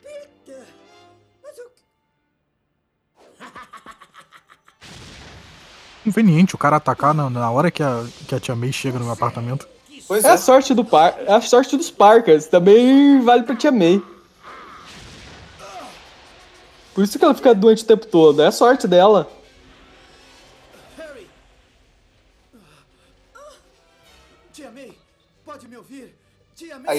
[0.00, 0.64] Peter,
[1.42, 1.72] mas eu...
[6.04, 9.10] Conveniente o cara atacar na, na hora que a, que a tia May chega no
[9.10, 9.68] apartamento.
[10.06, 13.72] Pois é a sorte do par, é a sorte dos Parkers, também vale pra tia
[13.72, 14.00] May.
[16.94, 19.36] Por isso que ela fica doente o tempo todo, é a sorte dela.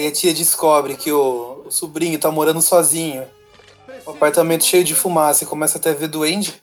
[0.00, 3.28] Aí a tia descobre que o, o sobrinho tá morando sozinho.
[4.06, 6.62] O apartamento cheio de fumaça e começa até a ver duende.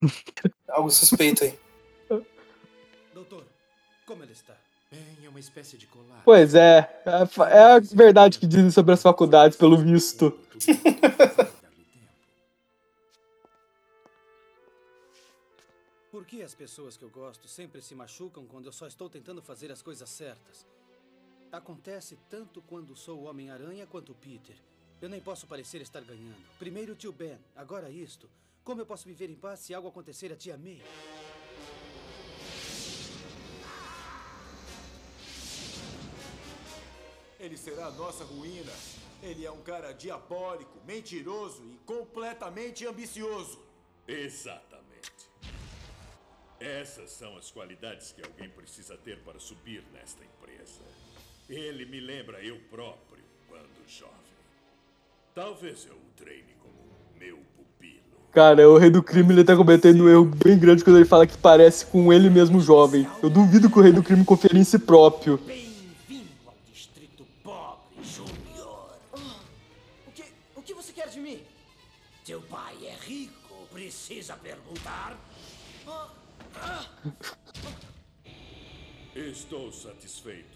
[0.68, 1.58] Algo suspeito aí.
[3.12, 3.44] Doutor,
[4.06, 4.54] como ele está?
[4.88, 6.22] Bem, é uma espécie de colar.
[6.24, 10.30] Pois é, é é a verdade que dizem sobre as faculdades, pelo visto.
[16.12, 19.42] Por que as pessoas que eu gosto sempre se machucam quando eu só estou tentando
[19.42, 20.64] fazer as coisas certas?
[21.52, 24.56] Acontece tanto quando sou o Homem-Aranha quanto o Peter.
[25.00, 26.44] Eu nem posso parecer estar ganhando.
[26.58, 28.28] Primeiro o tio Ben, agora isto.
[28.64, 30.82] Como eu posso viver em paz se algo acontecer a tia May?
[37.38, 38.72] Ele será a nossa ruína.
[39.22, 43.62] Ele é um cara diabólico, mentiroso e completamente ambicioso.
[44.08, 45.30] Exatamente.
[46.58, 51.05] Essas são as qualidades que alguém precisa ter para subir nesta empresa.
[51.48, 54.12] Ele me lembra eu próprio quando jovem.
[55.32, 56.74] Talvez eu o treine como
[57.20, 58.00] meu pupilo.
[58.32, 61.26] Cara, o rei do crime ele tá cometendo um erro bem grande quando ele fala
[61.26, 63.08] que parece com ele mesmo jovem.
[63.22, 65.38] Eu duvido que o rei do crime confie em si próprio.
[67.44, 68.98] Pobre Júnior.
[70.06, 70.24] O que,
[70.56, 71.40] o que você quer de mim?
[72.24, 75.16] Teu pai é rico, precisa perguntar.
[79.14, 80.55] Estou satisfeito,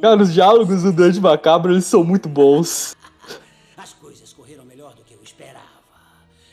[0.00, 2.96] Cara, os diálogos do Dante Macabro eles são muito bons.
[3.76, 5.64] As coisas correram melhor do que eu esperava.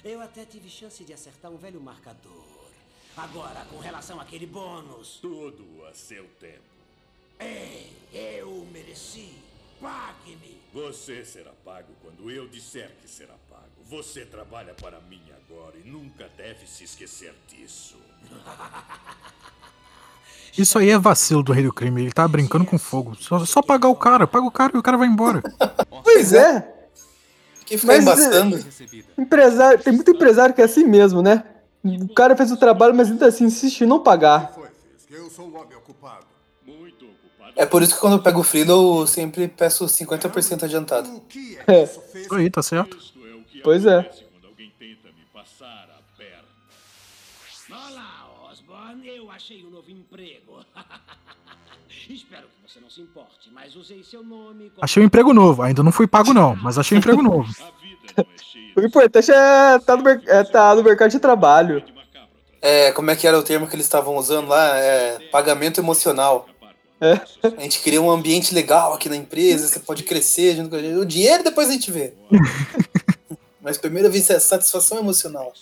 [0.03, 2.69] Eu até tive chance de acertar um velho marcador.
[3.15, 5.19] Agora, com relação àquele bônus.
[5.21, 6.71] Tudo a seu tempo.
[7.39, 9.33] Ei, eu o mereci.
[9.81, 10.61] Pague-me.
[10.73, 13.67] Você será pago quando eu disser que será pago.
[13.89, 17.97] Você trabalha para mim agora e nunca deve se esquecer disso.
[20.57, 22.01] Isso aí é vacilo do rei do crime.
[22.01, 23.15] Ele tá brincando com fogo.
[23.15, 24.27] Só, só pagar o cara.
[24.27, 25.41] Paga o cara e o cara vai embora.
[26.03, 26.67] Pois é.
[27.65, 28.59] Que fica embaçando.
[29.17, 31.43] Empresário, tem muito empresário que é assim mesmo, né?
[31.83, 34.53] O cara fez o trabalho, mas ainda assim insiste em não pagar.
[35.09, 36.25] Eu sou homem ocupado.
[36.65, 37.53] Muito ocupado.
[37.55, 41.21] É por isso que quando eu pego o Freedom, eu sempre peço 50% adiantado.
[41.67, 41.83] É.
[41.83, 42.97] Isso aí, tá certo.
[43.63, 44.09] Pois é.
[49.31, 50.59] Eu achei um novo emprego.
[52.09, 54.83] Espero que você não se importe, mas usei seu nome como...
[54.83, 55.61] Achei um emprego novo.
[55.61, 57.49] Ainda não fui pago, não, mas achei um emprego novo.
[58.75, 61.83] O importante é estar no, mer- é tá no mercado de trabalho.
[62.61, 64.77] É, como é que era o termo que eles estavam usando lá?
[64.77, 66.47] É pagamento emocional.
[66.99, 67.13] É.
[67.57, 70.79] A gente cria um ambiente legal aqui na empresa, você pode crescer junto com a
[70.81, 70.95] gente.
[70.97, 72.13] O dinheiro depois a gente vê.
[73.61, 75.53] Mas primeiro vem a satisfação emocional.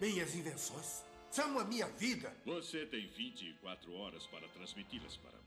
[0.00, 0.93] Minhas invenções
[1.34, 2.32] são a minha vida.
[2.46, 5.38] Você tem 24 horas para transmiti-las para mim.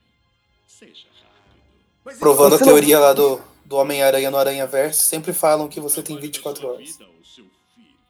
[0.68, 2.20] Seja rápido.
[2.20, 5.80] Provando a Você não- teoria lá do, do Homem-Aranha no Aranha Verso, sempre falam que
[5.80, 6.98] você tem 24 horas.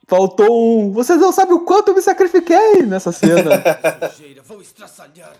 [0.07, 0.91] Faltou um.
[0.91, 3.61] Vocês não sabem o quanto eu me sacrifiquei nessa cena.
[4.45, 5.35] Vou estraçalhar.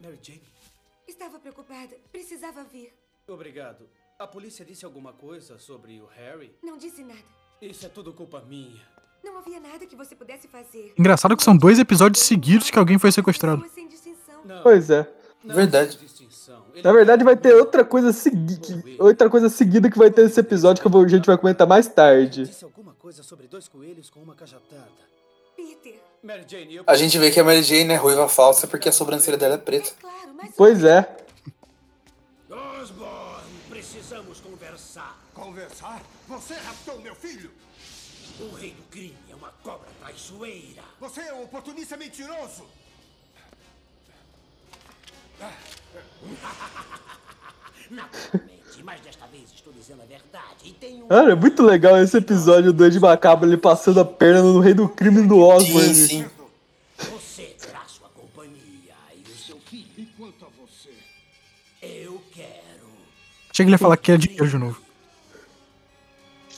[0.00, 0.42] Mary Jane,
[1.08, 1.96] Estava preocupada.
[2.12, 2.92] Precisava vir.
[3.26, 3.88] obrigado.
[4.18, 6.54] A polícia disse alguma coisa sobre o Harry?
[6.62, 7.24] Não disse nada.
[7.62, 8.82] Isso é tudo culpa minha.
[9.26, 10.94] Não havia nada que você pudesse fazer.
[10.98, 13.64] Engraçado que são dois episódios seguidos que alguém foi sequestrado.
[14.62, 15.06] Pois é.
[15.44, 15.98] Verdade.
[16.82, 18.82] Na verdade, vai ter outra coisa seguida.
[18.98, 21.66] Outra coisa seguida que vai ter nesse episódio que eu vou- a gente vai comentar
[21.66, 22.48] mais tarde.
[26.86, 29.58] A gente vê que a Mary Jane é ruiva falsa porque a sobrancelha dela é
[29.58, 29.90] preta.
[30.56, 31.16] Pois é.
[32.50, 35.18] Osborne, precisamos conversar.
[35.34, 36.02] Conversar?
[36.28, 37.50] Você raptou meu filho?
[38.38, 40.82] O rei do crime é uma cobra traiçoeira.
[41.00, 42.64] Você é um oportunista mentiroso.
[47.90, 50.56] Naturalmente, mas desta vez estou dizendo a verdade.
[50.64, 54.42] E tenho Cara, é muito legal esse episódio do Ed Macabro ele passando a perna
[54.42, 56.26] no rei do crime do Osborne.
[56.98, 59.90] Você terá sua companhia e o seu filho.
[59.96, 60.92] E quanto a você?
[61.80, 62.86] Eu quero.
[63.52, 64.85] Que ele ia falar que era dinheiro de novo.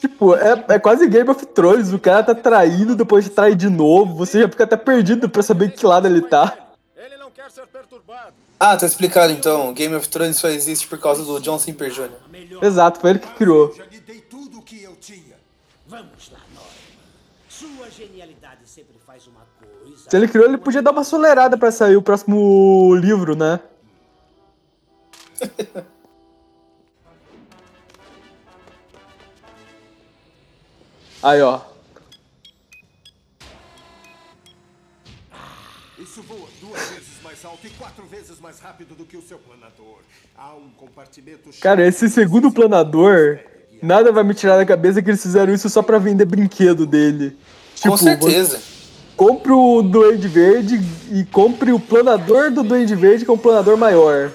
[0.00, 1.92] Tipo, é, é quase Game of Thrones.
[1.92, 4.14] O cara tá traindo, depois trai de novo.
[4.14, 6.56] Você já fica até perdido pra saber que lado ele tá.
[8.60, 9.72] Ah, tá explicado então.
[9.72, 12.10] Game of Thrones só existe por causa do John Simper Jr.
[12.62, 13.72] Exato, foi ele que criou.
[13.74, 15.36] Já lhe dei tudo o que eu tinha.
[15.86, 16.38] Vamos lá.
[17.48, 20.08] Sua genialidade sempre faz uma coisa.
[20.08, 23.60] Se ele criou, ele podia dar uma acelerada pra sair o próximo livro, né?
[31.22, 31.60] Aí, ó.
[35.98, 39.38] Isso voa duas vezes mais alto e quatro vezes mais rápido do que o seu
[39.38, 39.98] planador.
[40.36, 43.40] Há um compartimento Cara, esse segundo planador,
[43.82, 47.30] nada vai me tirar da cabeça que eles fizeram isso só pra vender brinquedo dele.
[47.82, 48.60] Com Tipo, certeza.
[49.16, 54.30] Compre o Duende Verde e compre o planador do Duende Verde com um planador maior.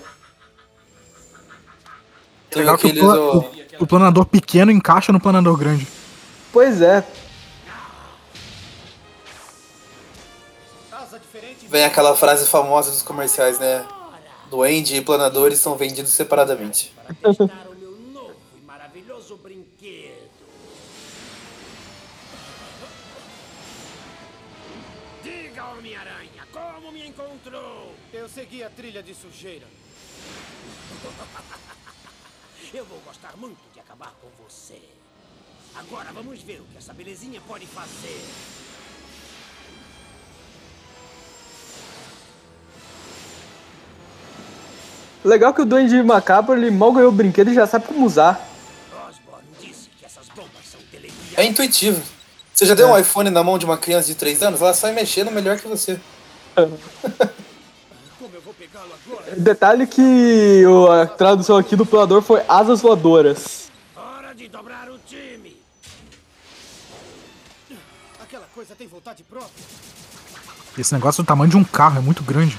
[2.52, 5.88] É legal que o, pla- o- o planador pequeno encaixa no planador grande.
[6.54, 7.04] Pois é.
[11.68, 13.84] Vem aquela frase famosa dos comerciais, né?
[14.52, 16.94] Duende e planadores são vendidos separadamente.
[17.24, 20.30] o meu novo e maravilhoso brinquedo.
[25.24, 27.96] Diga, Homem-Aranha, como me encontrou?
[28.14, 29.66] Eu segui a trilha de sujeira.
[32.72, 33.73] Eu vou gostar muito
[35.76, 38.22] Agora vamos ver o que essa belezinha pode fazer.
[45.24, 48.46] Legal que o Duende Macabro, ele mal ganhou o brinquedo e já sabe como usar.
[51.36, 52.02] É intuitivo.
[52.54, 54.62] Você já deu um iPhone na mão de uma criança de 3 anos?
[54.62, 56.00] Ela sai mexendo melhor que você.
[59.38, 63.70] Detalhe que o- a tradução aqui do planador foi asas voadoras.
[63.96, 65.58] Hora de dobrar o time.
[68.22, 68.46] Aquela
[69.04, 69.66] tem vontade própria.
[70.78, 72.58] Esse negócio é do tamanho de um carro, é muito grande.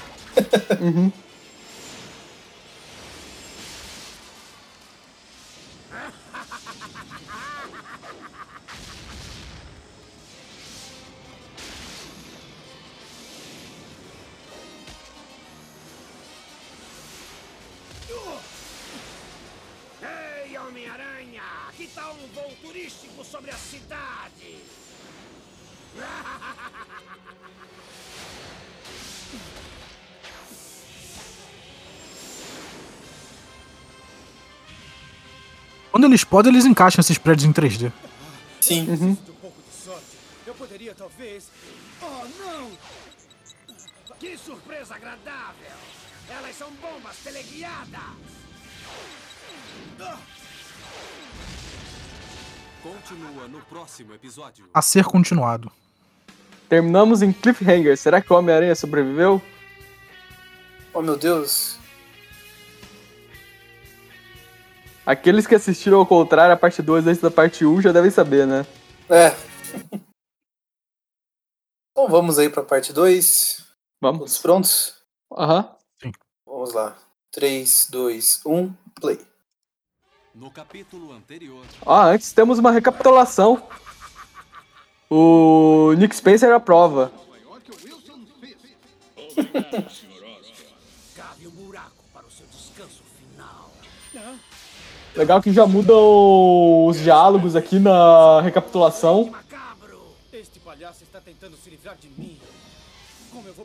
[0.79, 1.11] Uhum.
[20.01, 21.41] Ei, Homem-Aranha!
[21.75, 23.84] Que tal um voo turístico sobre a cidade?
[35.95, 37.89] Quando eles podem, eles encaixam esses prédios em 3D.
[38.59, 38.85] Sim.
[38.91, 39.15] Um
[40.93, 41.49] talvez.
[42.01, 42.71] Oh, não!
[44.19, 45.71] Que surpresa agradável!
[46.29, 48.01] Elas são bombas teleguiadas!
[52.83, 54.65] Continua no próximo episódio.
[54.73, 55.71] A ser continuado.
[56.67, 57.95] Terminamos em cliffhanger.
[57.95, 59.41] Será que o Homem-Aranha sobreviveu?
[60.93, 61.74] Oh meu Deus.
[65.05, 68.47] Aqueles que assistiram ao contrário a parte 2 antes da parte 1 já devem saber,
[68.47, 68.65] né?
[69.09, 69.35] É.
[71.97, 73.65] Então vamos aí pra parte 2.
[74.01, 74.19] Vamos.
[74.19, 74.95] Todos prontos?
[75.31, 75.73] Aham.
[76.45, 76.97] Vamos lá.
[77.31, 79.17] 3, 2, 1, play.
[80.33, 83.65] No capítulo anterior, Ah, antes temos uma recapitulação.
[85.09, 87.13] O Nick Spencer aprova.
[95.15, 99.31] Legal que já mudam os diálogos aqui na recapitulação.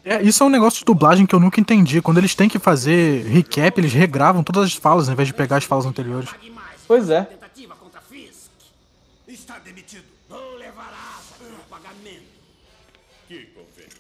[0.05, 2.01] É, isso é um negócio de dublagem que eu nunca entendi.
[2.01, 5.57] Quando eles têm que fazer recap, eles regravam todas as falas ao invés de pegar
[5.57, 6.31] as falas anteriores.
[6.87, 7.29] Pois é.
[9.27, 10.05] Está demitido.
[10.29, 12.23] Vou levar a asa como pagamento.
[13.29, 13.97] Que conveniente.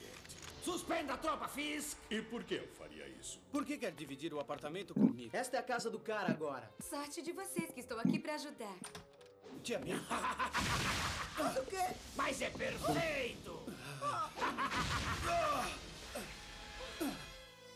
[0.65, 1.97] Suspenda a tropa, Fisk.
[2.11, 2.65] E por que eu?
[3.51, 5.37] Por que quer dividir o apartamento comigo?
[5.37, 6.71] Esta é a casa do cara agora.
[6.81, 8.77] Sorte de vocês que estou aqui pra ajudar.
[9.63, 9.81] Tia.
[11.39, 11.95] Mas o quê?
[12.17, 13.61] Mas é perfeito.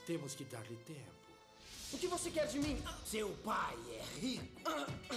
[0.07, 1.15] Temos que dar-lhe tempo.
[1.93, 2.83] O que você quer de mim?
[3.05, 4.71] Seu pai é rico.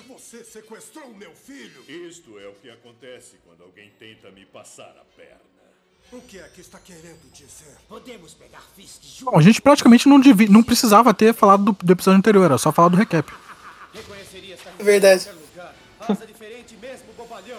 [0.08, 1.84] Você sequestrou meu filho.
[2.08, 5.57] Isto é o que acontece quando alguém tenta me passar a perna.
[6.12, 7.76] O que é que está querendo dizer?
[7.90, 11.92] Podemos pegar Fisk Bom, a gente praticamente não, devi- não precisava ter falado do, do
[11.92, 13.30] episódio anterior, era só falar do recap.
[13.94, 15.22] Reconheceria esta Verdade.
[15.24, 15.76] em qualquer lugar.
[16.08, 17.58] Asa diferente mesmo, bobalhão.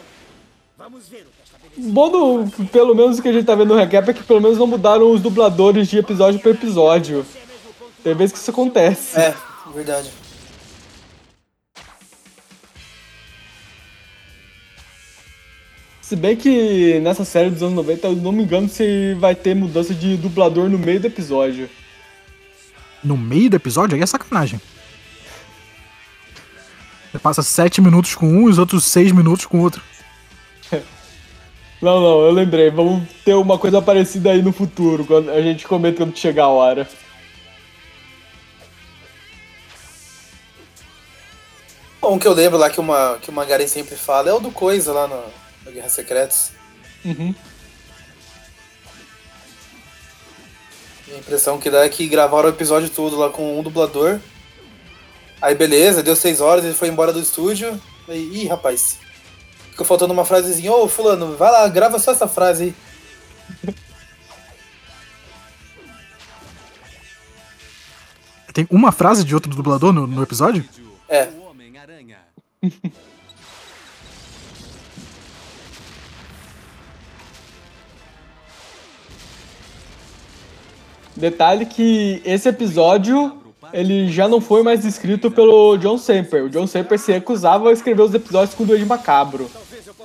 [0.78, 2.10] Vamos ver o que esta O bom
[2.46, 4.56] do, pelo menos o que a gente tá vendo no recap é que pelo menos
[4.56, 7.26] não mudaram os dubladores de episódio por episódio.
[8.02, 9.18] Tem vezes que isso acontece.
[9.18, 9.34] É,
[9.74, 10.10] verdade.
[16.08, 19.54] Se bem que nessa série dos anos 90, eu não me engano se vai ter
[19.54, 21.68] mudança de dublador no meio do episódio.
[23.04, 24.58] No meio do episódio, aí é sacanagem.
[27.12, 29.82] Você passa sete minutos com um e os outros seis minutos com outro.
[31.82, 32.70] Não, não, eu lembrei.
[32.70, 36.48] Vamos ter uma coisa parecida aí no futuro, quando a gente comenta quando chegar a
[36.48, 36.88] hora.
[42.00, 44.40] Bom, um que eu lembro lá que uma, que uma Garen sempre fala é o
[44.40, 45.22] do Coisa lá no,
[45.68, 46.52] no Guerra Secretas.
[47.04, 47.34] Uhum.
[51.12, 54.18] A impressão que dá é que gravaram o episódio todo lá com um dublador.
[55.40, 57.80] Aí beleza, deu seis horas, ele foi embora do estúdio.
[58.08, 58.98] Aí, ih, rapaz.
[59.70, 62.74] Ficou faltando uma frasezinha, ô fulano, vai lá, grava só essa frase aí.
[68.52, 70.68] Tem uma frase de outro dublador no, no episódio?
[71.08, 71.28] É.
[81.18, 83.42] Detalhe que esse episódio
[83.72, 86.44] ele já não foi mais escrito pelo John Semper.
[86.44, 89.50] O John Semper se recusava a escrever os episódios com o Duende Macabro.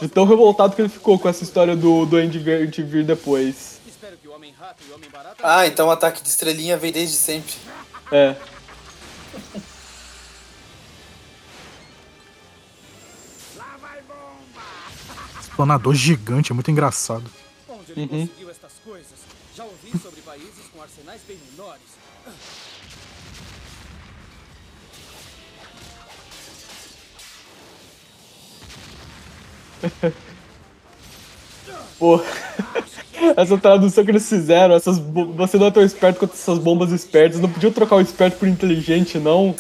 [0.02, 3.80] De tão revoltado que ele ficou com essa história do Duende Verde vir depois.
[5.42, 7.54] Ah, então o ataque de estrelinha vem desde sempre.
[8.12, 8.36] É.
[15.40, 17.30] Explanador gigante, é muito engraçado.
[17.96, 18.28] Uhum.
[32.00, 32.22] Pô,
[33.38, 37.40] essa tradução que eles fizeram, essas você não é tão esperto quanto essas bombas espertas,
[37.40, 39.56] não podiam trocar o esperto por inteligente, não?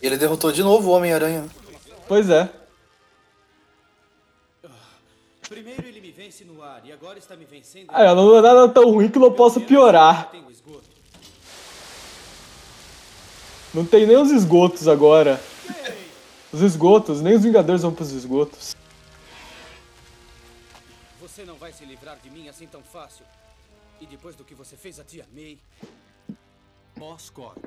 [0.00, 1.46] E ele derrotou de novo o Homem-Aranha.
[2.06, 2.48] Pois é.
[5.48, 7.86] Primeiro ele me vence no ar e agora está me vencendo.
[7.88, 10.30] Ah, não é nada tão ruim que não possa piorar.
[13.72, 15.40] Não tem nem os esgotos agora.
[16.52, 18.76] Os esgotos, nem os Vingadores vão pros esgotos.
[21.20, 23.24] Você não vai se livrar de mim assim tão fácil.
[24.00, 25.58] E depois do que você fez a tia May,
[27.00, 27.64] Oscorp.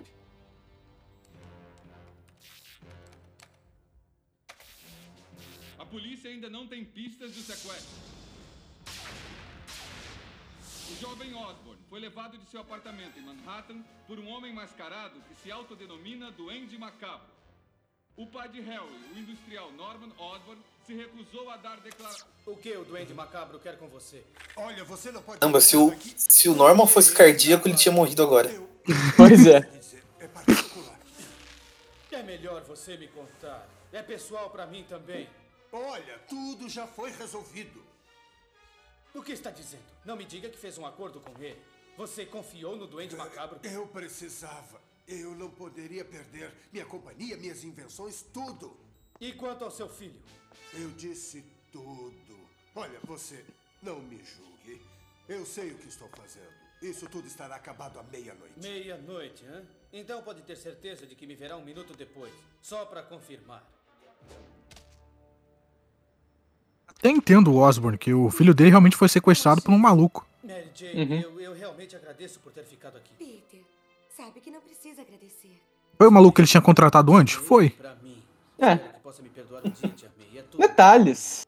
[5.91, 7.99] Polícia ainda não tem pistas do sequestro.
[10.89, 15.35] O jovem Osborne foi levado de seu apartamento em Manhattan por um homem mascarado que
[15.43, 17.27] se autodenomina Duende Macabro.
[18.15, 18.81] O pai de Harry,
[19.13, 22.27] o industrial Norman Osborne, se recusou a dar declaração.
[22.45, 24.23] o que o Duende Macabro quer com você?
[24.55, 25.39] Olha, você não pode.
[25.39, 28.49] Caramba, se o, se o Norman fosse cardíaco, ele tinha morrido agora.
[29.15, 29.61] Pois é.
[32.11, 33.67] É melhor você me contar.
[33.93, 35.27] É pessoal pra mim também.
[35.71, 37.81] Olha, tudo já foi resolvido.
[39.13, 39.83] O que está dizendo?
[40.05, 41.61] Não me diga que fez um acordo com ele.
[41.97, 43.59] Você confiou no Duende Macabro?
[43.63, 44.81] Eu precisava.
[45.07, 48.77] Eu não poderia perder minha companhia, minhas invenções, tudo.
[49.19, 50.21] E quanto ao seu filho?
[50.73, 52.49] Eu disse tudo.
[52.75, 53.45] Olha, você
[53.81, 54.81] não me julgue.
[55.27, 56.53] Eu sei o que estou fazendo.
[56.81, 58.59] Isso tudo estará acabado à meia-noite.
[58.59, 59.63] Meia-noite, hã?
[59.93, 62.33] Então pode ter certeza de que me verá um minuto depois.
[62.61, 63.63] Só pra confirmar.
[67.01, 70.23] Até entendo o Osborn, que o filho dele realmente foi sequestrado por um maluco.
[70.43, 71.19] Mary Jane, Uhum.
[71.19, 73.09] eu, eu realmente agradeço por ter ficado aqui.
[73.17, 73.61] Peter,
[74.15, 75.59] sabe que não precisa agradecer.
[75.97, 77.33] Foi o maluco que ele tinha contratado antes?
[77.33, 77.75] Foi.
[78.59, 78.75] É.
[80.59, 81.47] Detalhes.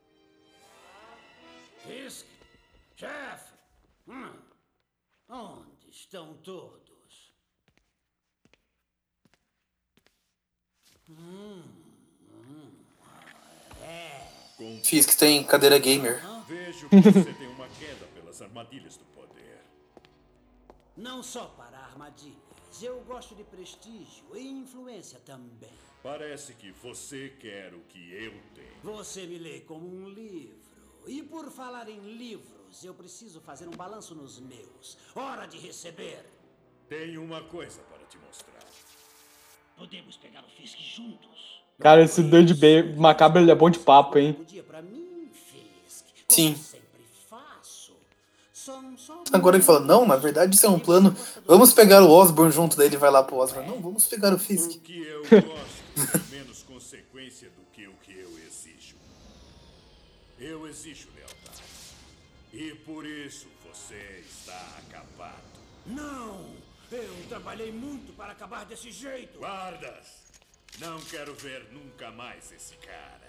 [2.95, 3.53] Chefe?
[4.07, 4.31] Hum.
[5.29, 7.31] Onde estão todos?
[11.07, 11.61] Hum,
[12.31, 12.71] hum.
[13.83, 14.27] É.
[14.83, 16.21] Fiz que tem cadeira gamer.
[16.45, 19.61] Vejo que você tem uma queda pelas armadilhas do poder.
[20.95, 22.43] Não só para armadilhas.
[22.81, 25.71] Eu gosto de prestígio e influência também.
[26.01, 28.81] Parece que você quer o que eu tenho.
[28.83, 30.61] Você me lê como um livro.
[31.07, 34.97] E por falar em livros, eu preciso fazer um balanço nos meus.
[35.15, 36.25] Hora de receber.
[36.89, 38.65] Tenho uma coisa para te mostrar.
[39.77, 41.62] Podemos pegar o Fisk juntos.
[41.79, 44.37] Cara, esse Duende Ba- Macabro ele é bom de papo, hein?
[46.29, 46.55] Sim.
[49.31, 51.15] Agora ele fala, não, na verdade isso é um plano.
[51.45, 53.67] Vamos pegar o Osborn junto, daí ele vai lá pro Osborn.
[53.67, 54.71] Não, vamos pegar o Fisk.
[54.77, 58.95] O que eu gosto tem menos consequência do que o que eu exijo.
[60.39, 61.63] Eu exijo lealdade.
[62.53, 65.43] E por isso você está acabado.
[65.85, 66.45] Não!
[66.91, 69.39] Eu trabalhei muito para acabar desse jeito.
[69.39, 70.22] Guardas!
[70.79, 73.23] Não quero ver nunca mais esse cara.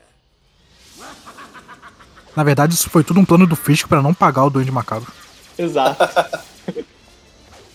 [2.35, 5.13] Na verdade, isso foi tudo um plano do Fisk pra não pagar o Duende Macabro.
[5.59, 5.99] Exato.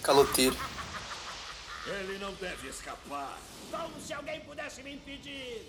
[0.02, 0.56] Caloteiro.
[1.86, 3.38] Ele não deve escapar.
[3.72, 5.69] Como se alguém pudesse me impedir!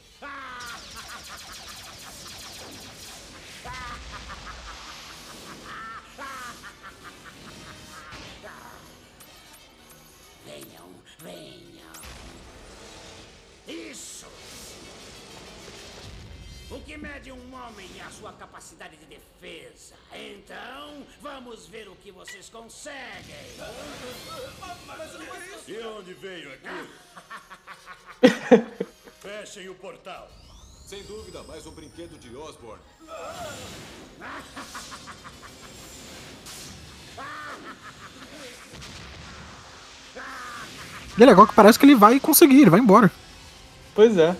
[16.91, 19.95] Que mede um homem é a sua capacidade de defesa.
[20.12, 23.47] Então, vamos ver o que vocês conseguem.
[25.68, 26.66] E onde veio aqui?
[29.22, 30.28] Fechem o portal.
[30.84, 32.82] Sem dúvida, mais um brinquedo de Osborne.
[41.16, 43.12] E é legal que parece que ele vai conseguir, ele vai embora.
[43.95, 44.36] Pois é.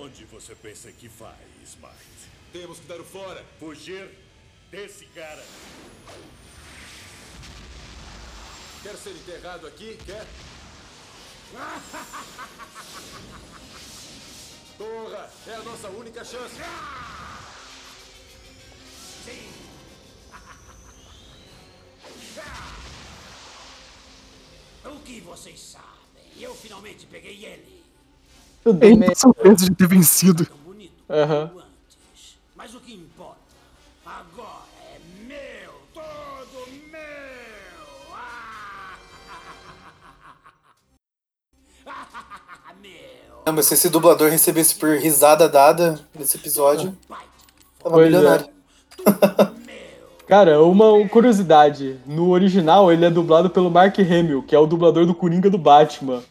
[0.00, 2.28] Onde você pensa que vai, Smite?
[2.52, 3.44] Temos que dar o fora.
[3.60, 4.10] Fugir
[4.72, 5.46] desse cara.
[8.82, 9.96] Quer ser enterrado aqui?
[10.04, 10.26] Quer?
[14.76, 15.30] Corra!
[15.46, 16.56] É a nossa única chance.
[24.84, 26.32] O que vocês sabem?
[26.40, 27.81] Eu finalmente peguei ele.
[28.64, 29.00] Bem.
[29.00, 30.46] tá surpreso de ter vencido.
[31.10, 31.50] Aham.
[32.56, 33.36] Mas o que importa?
[34.06, 38.14] Agora é meu, todo meu!
[38.14, 38.94] Ah!
[42.80, 42.90] meu!
[43.44, 46.96] Caramba, se esse dublador recebesse por risada dada nesse episódio,
[47.82, 48.10] tava Pois é.
[48.10, 48.46] milionário.
[50.28, 51.98] Cara, uma curiosidade.
[52.06, 55.58] No original, ele é dublado pelo Mark Hamill, que é o dublador do Coringa do
[55.58, 56.22] Batman.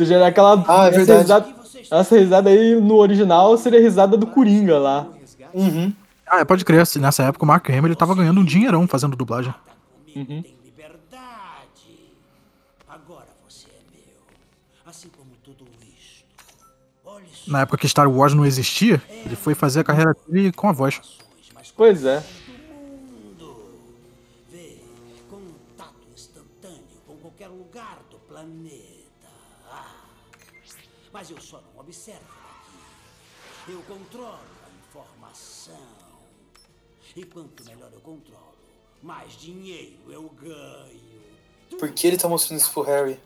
[0.00, 0.64] Ou seja, aquela.
[0.66, 1.20] Ah, é essa, verdade.
[1.22, 1.46] risada,
[1.90, 5.06] essa risada aí no original seria a risada do Coringa lá.
[5.52, 5.92] Uhum.
[6.26, 9.16] Ah, pode crer, assim, nessa época o Mark Hamill ele tava ganhando um dinheirão fazendo
[9.16, 9.52] dublagem.
[10.14, 10.42] Uhum.
[17.46, 20.72] Na época que Star Wars não existia, ele foi fazer a carreira dele com a
[20.72, 21.00] voz.
[21.76, 22.22] Pois é.
[37.16, 38.54] E quanto melhor eu controlo,
[39.02, 41.20] mais dinheiro eu ganho.
[41.78, 43.18] Por que ele tá mostrando isso pro Harry?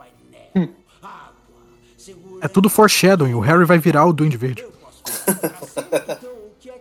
[2.41, 4.65] É tudo foreshadowing, o Harry vai virar o Duende Verde.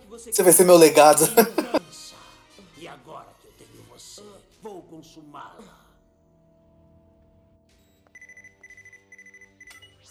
[0.10, 1.24] Você vai ser meu legado.
[2.78, 4.24] E agora que eu tenho você,
[4.62, 5.82] vou consumá-la.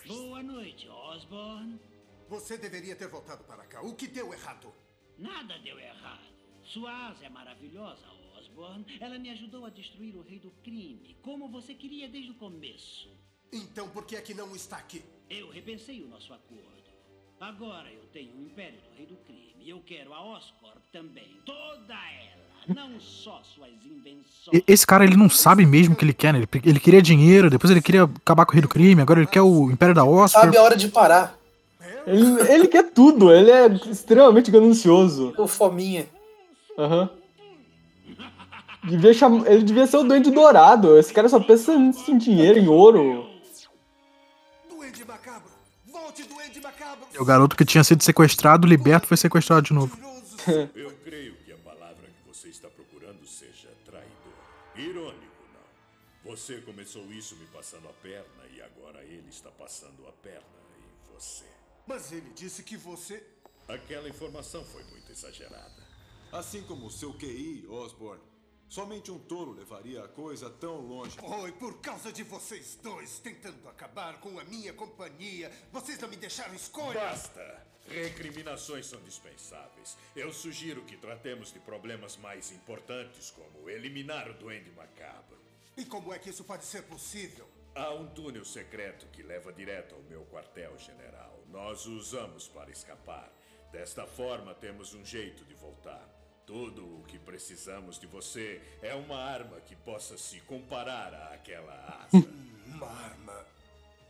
[0.07, 1.80] Boa noite, Osborne.
[2.28, 3.82] Você deveria ter voltado para cá.
[3.82, 4.72] O que deu errado?
[5.18, 6.32] Nada deu errado.
[6.72, 8.00] Sua asa é maravilhosa,
[8.38, 8.86] Osborne.
[8.98, 13.10] Ela me ajudou a destruir o rei do crime, como você queria desde o começo.
[13.52, 15.02] Então por que é que não está aqui?
[15.28, 16.72] Eu repensei o nosso acordo.
[17.38, 21.36] Agora eu tenho o Império do Rei do Crime e eu quero a Oscorp também.
[21.44, 24.62] Toda ela, não só suas invenções.
[24.66, 26.38] Esse cara, ele não sabe mesmo o que ele quer, né?
[26.38, 29.26] Ele, ele queria dinheiro, depois ele queria acabar com o Rei do Crime, agora ele
[29.26, 30.44] quer o Império da Oscar.
[30.44, 31.38] Sabe a hora de parar.
[32.06, 35.34] Ele, ele quer tudo, ele é extremamente ganancioso.
[35.36, 36.06] O fominha.
[36.83, 37.11] Aham.
[38.83, 39.47] Devia cham...
[39.47, 40.99] Ele devia ser o Duende Dourado.
[40.99, 43.30] Esse cara só pensa em dinheiro, em ouro.
[44.68, 45.53] Duende macabro!
[45.87, 47.07] Volte, duende macabro!
[47.16, 49.97] O garoto que tinha sido sequestrado, liberto, foi sequestrado de novo.
[50.74, 54.09] Eu creio que a palavra que você está procurando seja traidor.
[54.74, 56.33] Irônico, não.
[56.33, 60.43] Você começou isso me passando a perna e agora ele está passando a perna
[60.76, 61.45] em você.
[61.87, 63.22] Mas ele disse que você.
[63.68, 65.82] Aquela informação foi muito exagerada.
[66.33, 68.22] Assim como o seu QI, Osborne.
[68.66, 71.14] Somente um tolo levaria a coisa tão longe.
[71.18, 75.53] Foi por causa de vocês dois tentando acabar com a minha companhia.
[75.70, 76.99] Vocês não me deixaram escolha.
[76.99, 77.66] Basta!
[77.87, 79.99] Recriminações são dispensáveis.
[80.16, 85.39] Eu sugiro que tratemos de problemas mais importantes, como eliminar o Duende Macabro.
[85.76, 87.47] E como é que isso pode ser possível?
[87.74, 91.45] Há um túnel secreto que leva direto ao meu quartel-general.
[91.49, 93.30] Nós o usamos para escapar.
[93.70, 96.11] Desta forma, temos um jeito de voltar.
[96.47, 101.72] Tudo o que precisamos de você é uma arma que possa se comparar àquela
[102.05, 102.24] asa.
[102.64, 103.32] Uma arma.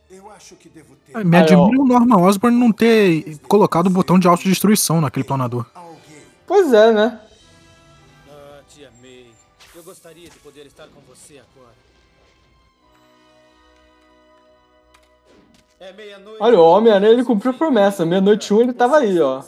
[0.09, 1.17] Eu acho que devo ter.
[1.17, 5.65] Ah, Me admira o Norman Osborn não ter colocado o botão de autodestruição naquele planador.
[6.45, 7.19] Pois é, né?
[8.29, 9.31] Ah, tia May,
[9.75, 11.73] eu gostaria de poder estar com você agora.
[15.79, 16.41] É meia-noite.
[16.41, 18.05] Olha, o Homem-Aranha ele cumpriu a promessa.
[18.05, 19.43] Meia-noite um ele tava aí, ó.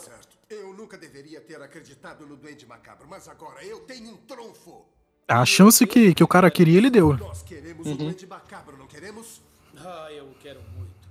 [0.86, 4.86] Eu nunca deveria ter acreditado no Duende Macabro, mas agora eu tenho um trunfo.
[5.26, 7.12] A chance que, que o cara queria, ele deu.
[7.16, 9.42] Nós queremos o Duende Macabro, não queremos?
[9.78, 11.08] Ah, eu quero muito.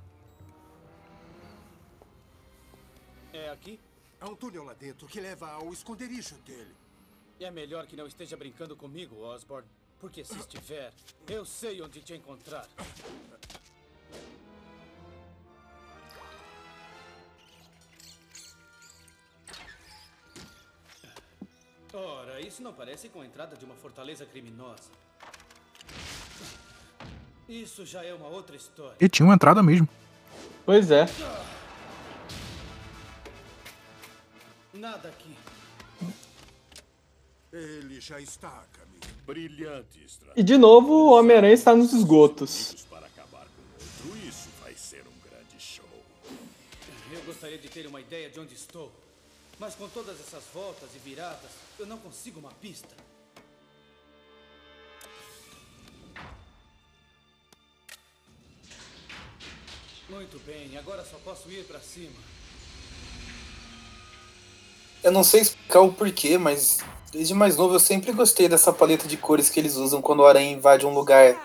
[3.34, 3.78] É aqui?
[4.21, 6.73] Há um túnel lá dentro que leva ao esconderijo dele.
[7.38, 9.67] É melhor que não esteja brincando comigo, Osborne.
[9.99, 10.93] Porque se estiver,
[11.28, 12.65] eu sei onde te encontrar.
[21.95, 24.83] Ora, isso não parece com a entrada de uma fortaleza criminosa.
[27.47, 28.97] Isso já é uma outra história.
[28.99, 29.87] E tinha uma entrada mesmo.
[30.65, 31.05] Pois é.
[34.73, 35.33] Nada aqui.
[37.53, 38.99] Ele já está a caminho.
[39.25, 40.41] Brilhante estratégia.
[40.41, 42.85] E de novo, o Homem-Aranha está nos esgotos.
[42.89, 45.85] Para acabar com outro, isso vai ser um grande show.
[47.09, 48.91] Eu gostaria de ter uma ideia de onde estou.
[49.59, 52.89] Mas com todas essas voltas e viradas, eu não consigo uma pista.
[60.09, 62.13] Muito bem, agora só posso ir pra cima.
[65.03, 66.79] Eu não sei explicar o porquê, mas
[67.11, 70.25] desde mais novo eu sempre gostei dessa paleta de cores que eles usam quando o
[70.25, 71.35] aranha invade um lugar.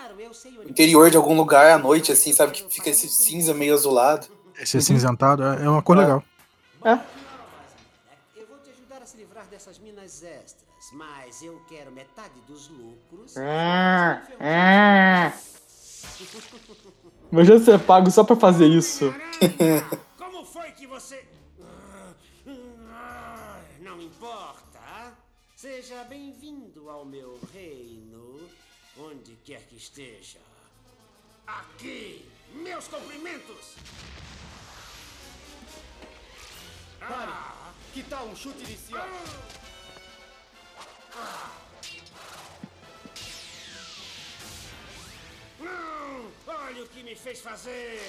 [0.69, 2.53] Interior de algum lugar à noite, assim, sabe?
[2.53, 4.29] Que fica esse cinza meio azulado.
[4.59, 6.23] Esse acinzentado é é uma cor legal.
[6.85, 6.99] Eu
[9.61, 13.37] dessas minas extras, mas eu quero metade dos lucros.
[13.37, 15.33] Ah, ah.
[17.31, 19.13] Imagina ser pago só pra fazer isso.
[20.17, 21.29] Como foi que você.
[23.81, 24.81] Não importa.
[25.55, 28.49] Seja bem-vindo ao meu reino,
[28.99, 30.39] onde quer que esteja.
[31.47, 33.77] Aqui, meus cumprimentos!
[37.01, 37.33] Pare!
[37.93, 39.09] Que tal um chute inicial?
[45.59, 46.31] Não!
[46.47, 48.01] Olha o que me fez fazer!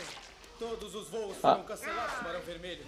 [0.60, 1.42] Todos os voos Ah.
[1.42, 2.86] foram cancelados para o vermelho.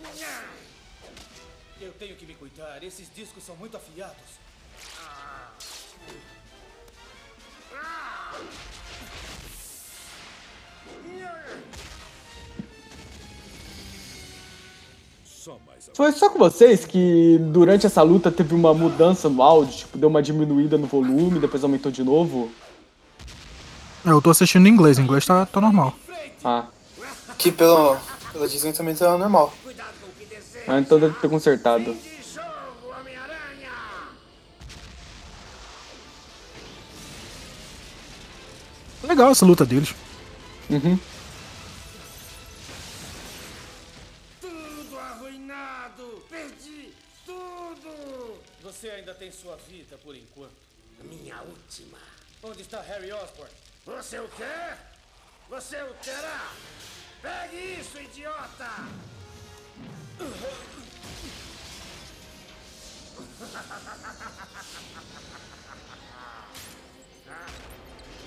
[1.81, 4.39] Eu tenho que me cuidar, esses discos são muito afiados.
[11.19, 11.92] Só
[15.95, 20.09] Foi só com vocês que durante essa luta teve uma mudança no áudio, tipo, deu
[20.09, 22.51] uma diminuída no volume, depois aumentou de novo.
[24.05, 25.93] É, Eu tô assistindo em inglês, em inglês tá, tá normal.
[26.43, 26.65] Ah.
[27.37, 27.97] Que pelo,
[28.31, 29.53] pela Disney também tá normal.
[30.67, 31.95] Ah, então deve ter consertado.
[39.03, 39.93] Legal essa luta deles.
[40.69, 40.97] Uhum.
[49.13, 50.51] Ainda tem sua vida por enquanto.
[51.03, 51.97] Minha última.
[52.41, 53.51] Onde está Harry Osborn?
[53.85, 54.91] Você o quer?
[55.49, 56.51] Você o terá!
[57.21, 58.69] Pegue isso, idiota!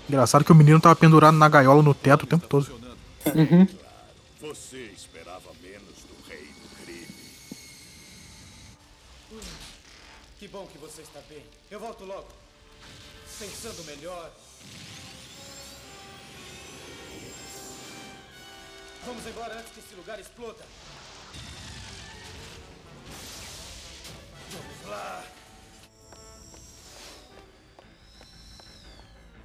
[0.08, 2.72] Engraçado que o menino tava pendurado na gaiola no teto o tempo todo.
[3.26, 3.66] Uhum.
[4.40, 7.06] Você esperava menos do rei do crime.
[10.38, 11.44] Que bom que você está bem.
[11.70, 12.28] Eu volto logo.
[13.38, 14.32] Pensando melhor.
[19.04, 20.64] Vamos embora antes que esse lugar exploda.
[24.50, 25.26] Vamos lá.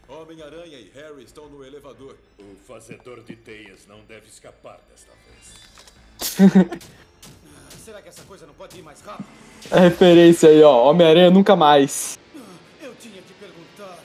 [0.08, 2.18] Homem-Aranha e Harry estão no elevador.
[2.40, 6.80] O fazedor de teias não deve escapar desta vez.
[7.84, 9.28] Será que essa coisa não pode ir mais rápido?
[9.72, 10.88] É referência aí, ó.
[10.88, 12.20] Homem-Aranha nunca mais.
[12.80, 13.98] Eu tinha que perguntar.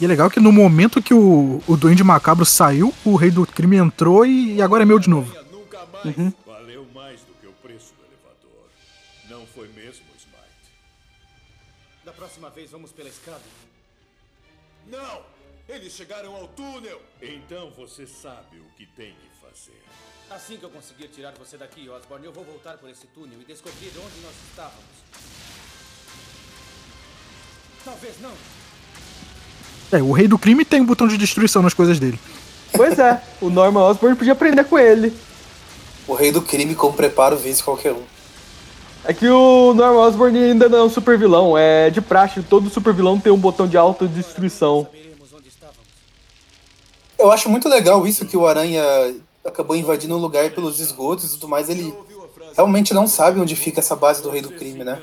[0.00, 3.44] E é legal que no momento que o, o Duende Macabro saiu, o Rei do
[3.44, 5.36] Crime entrou e, e agora é meu de novo.
[6.04, 6.32] Uhum.
[6.46, 8.68] Valeu mais do que o preço do elevador.
[9.28, 10.72] Não foi mesmo, Smite?
[12.04, 13.42] Da próxima vez vamos pela escada.
[14.86, 15.39] Não!
[15.72, 17.00] Eles chegaram ao túnel!
[17.22, 19.80] Então você sabe o que tem que fazer.
[20.28, 23.44] Assim que eu conseguir tirar você daqui, Osborn, eu vou voltar por esse túnel e
[23.44, 24.82] descobrir onde nós estávamos.
[27.84, 28.32] Talvez não.
[29.92, 32.18] É, o Rei do Crime tem um botão de destruição nas coisas dele.
[32.72, 35.16] Pois é, o Norman Osborn podia aprender com ele.
[36.08, 38.02] O rei do crime com preparo vence qualquer um.
[39.04, 41.56] É que o Norman Osborn ainda não é um super vilão.
[41.56, 44.88] É de praxe, todo super vilão tem um botão de autodestruição.
[47.20, 48.82] Eu acho muito legal isso que o Aranha
[49.44, 51.68] acabou invadindo um lugar pelos esgotos e tudo mais.
[51.68, 51.94] Ele
[52.54, 55.02] realmente não sabe onde fica essa base do rei do crime, né?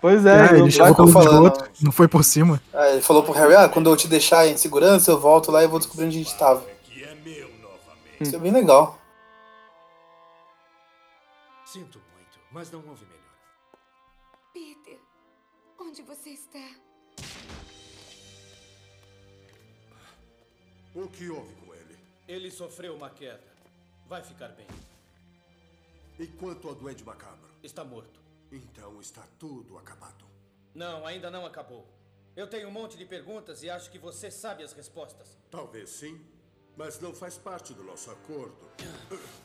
[0.00, 1.46] Pois É, é, ele não chegou pelo falando.
[1.46, 2.62] esgoto, não foi por cima.
[2.72, 5.64] Ah, ele falou pro Harry, ah, quando eu te deixar em segurança, eu volto lá
[5.64, 6.64] e vou descobrir onde a gente tava.
[8.20, 8.98] Isso é bem legal.
[11.64, 13.16] Sinto muito, mas não houve melhor.
[14.54, 14.98] Peter,
[15.80, 16.60] Onde você está?
[20.96, 21.98] O que houve com ele?
[22.26, 23.44] Ele sofreu uma queda.
[24.08, 24.66] Vai ficar bem.
[26.18, 27.50] E quanto ao Duende Macabro?
[27.62, 28.18] Está morto.
[28.50, 30.24] Então está tudo acabado.
[30.74, 31.86] Não, ainda não acabou.
[32.34, 35.36] Eu tenho um monte de perguntas e acho que você sabe as respostas.
[35.50, 36.18] Talvez sim,
[36.78, 38.66] mas não faz parte do nosso acordo.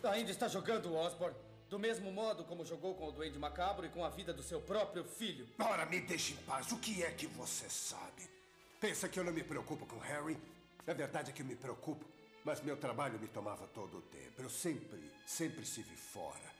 [0.03, 1.35] Ainda está jogando, Osborn?
[1.69, 4.61] Do mesmo modo como jogou com o Duende Macabro e com a vida do seu
[4.61, 5.45] próprio filho.
[5.59, 6.71] Ora, me deixe em paz.
[6.71, 8.29] O que é que você sabe?
[8.79, 10.37] Pensa que eu não me preocupo com Harry?
[10.87, 12.05] A verdade é que eu me preocupo,
[12.43, 14.41] mas meu trabalho me tomava todo o tempo.
[14.41, 16.51] Eu sempre, sempre estive fora.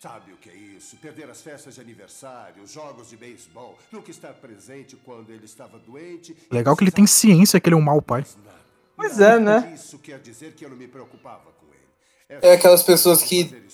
[0.00, 0.96] Sabe o que é isso?
[0.96, 5.78] Perder as festas de aniversário, os jogos de beisebol, nunca estar presente quando ele estava
[5.78, 6.34] doente.
[6.50, 8.24] Legal que ele tem ciência que ele é um mau pai.
[8.96, 9.72] Pois é, né?
[9.74, 12.40] Isso quer dizer que eu não me preocupava com ele.
[12.42, 13.70] É aquelas pessoas que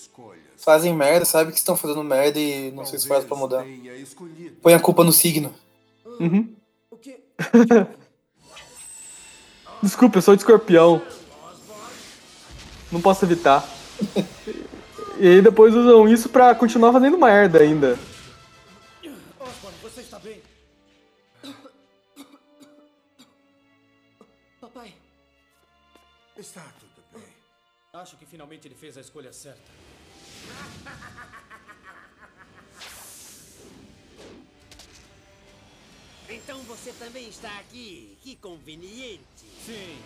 [0.56, 3.64] fazem merda, sabe que estão fazendo merda e não se esforçam pra mudar.
[4.60, 5.54] Põe a culpa no signo.
[6.18, 6.56] Uhum.
[9.86, 11.00] Desculpa, eu sou de escorpião.
[12.90, 13.64] Não posso evitar.
[15.18, 17.98] E aí depois usam isso pra continuar fazendo merda ainda.
[19.40, 20.42] Osborn, você está bem?
[24.60, 24.92] Papai.
[26.36, 27.32] Está tudo bem.
[27.94, 29.70] Acho que finalmente ele fez a escolha certa.
[36.28, 38.16] Então você também está aqui.
[38.22, 39.20] Que conveniente.
[39.64, 39.96] Sim,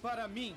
[0.00, 0.56] para mim.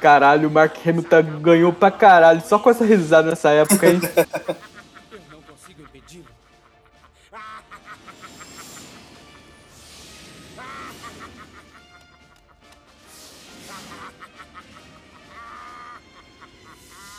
[0.00, 4.00] Caralho, o Mark Hamilton ganhou pra caralho só com essa risada nessa época, hein?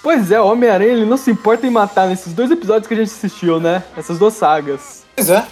[0.05, 2.97] Pois é, o Homem-Aranha ele não se importa em matar nesses dois episódios que a
[2.97, 3.83] gente assistiu, né?
[3.97, 5.03] Essas duas sagas.
[5.15, 5.47] Pois é.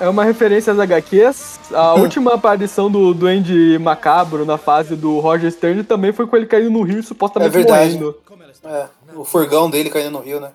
[0.00, 1.60] É uma referência às HQs.
[1.72, 6.46] A última aparição do Duende Macabro na fase do Roger Stern também foi com ele
[6.46, 7.96] caindo no rio e É supostamente verdade.
[7.96, 8.18] morrendo.
[8.64, 10.50] É, o furgão dele caindo no rio, né?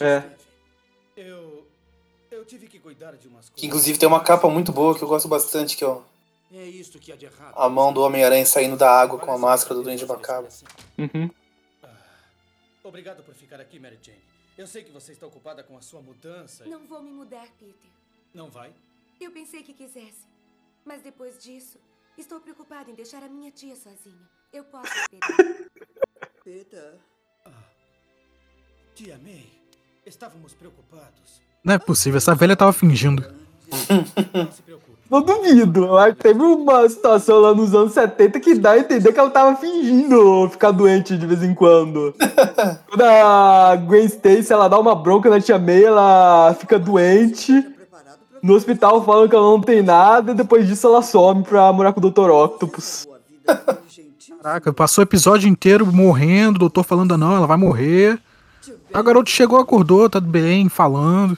[0.00, 0.24] É.
[1.16, 1.62] Eu.
[2.32, 5.08] Eu tive que cuidar de umas Que inclusive tem uma capa muito boa que eu
[5.08, 5.98] gosto bastante, que é ó,
[6.52, 7.54] É isto que há de errado.
[7.56, 10.50] a mão do Homem-Aranha saindo da água com a máscara do Duende Macabro.
[10.96, 11.30] Uhum.
[12.82, 14.18] Obrigado por ficar aqui, Mary Jane.
[14.56, 16.64] Eu sei que você está ocupada com a sua mudança.
[16.64, 17.90] Não vou me mudar, Peter.
[18.34, 18.72] Não vai?
[19.20, 20.26] Eu pensei que quisesse.
[20.84, 21.78] Mas depois disso,
[22.16, 24.28] estou preocupada em deixar a minha tia sozinha.
[24.52, 25.66] Eu posso esperar.
[26.42, 26.94] Peter.
[28.94, 29.46] Tia May,
[30.04, 31.40] estávamos preocupados.
[31.62, 33.22] Não é possível, essa velha tava fingindo.
[34.32, 34.50] Não
[35.10, 35.86] duvido.
[35.86, 39.18] Eu acho que teve uma situação lá nos anos 70 que dá a entender que
[39.18, 42.14] ela tava fingindo ficar doente de vez em quando.
[42.88, 47.52] Quando a Gwen Stacy ela dá uma bronca na tia May, ela fica doente.
[48.42, 51.92] No hospital falam que ela não tem nada, e depois disso ela some pra morar
[51.92, 52.30] com o Dr.
[52.30, 53.06] Octopus.
[54.42, 58.20] Caraca, passou o episódio inteiro morrendo, o doutor falando, não, ela vai morrer.
[58.92, 61.36] A garota chegou, acordou, tá bem, falando.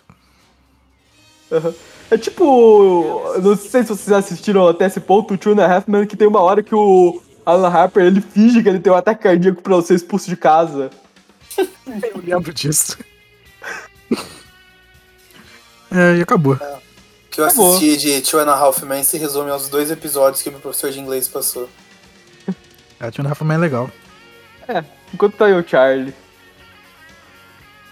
[2.11, 3.35] É tipo.
[3.43, 6.17] Não sei se vocês assistiram até esse ponto, o Two and a Half Men, que
[6.17, 9.63] tem uma hora que o Alan Harper ele finge que ele tem um ataque cardíaco
[9.63, 10.91] pra ser expulso de casa.
[11.57, 12.99] Eu lembro disso.
[15.93, 16.55] É, e acabou.
[16.55, 16.59] O
[17.31, 17.77] que eu Acabou.
[17.77, 20.61] assisti de Two and a Half Men se resume aos dois episódios que o meu
[20.61, 21.69] professor de inglês passou.
[23.01, 23.91] É, a Tina Rafa é legal.
[24.69, 26.15] É, enquanto tá aí o Charlie.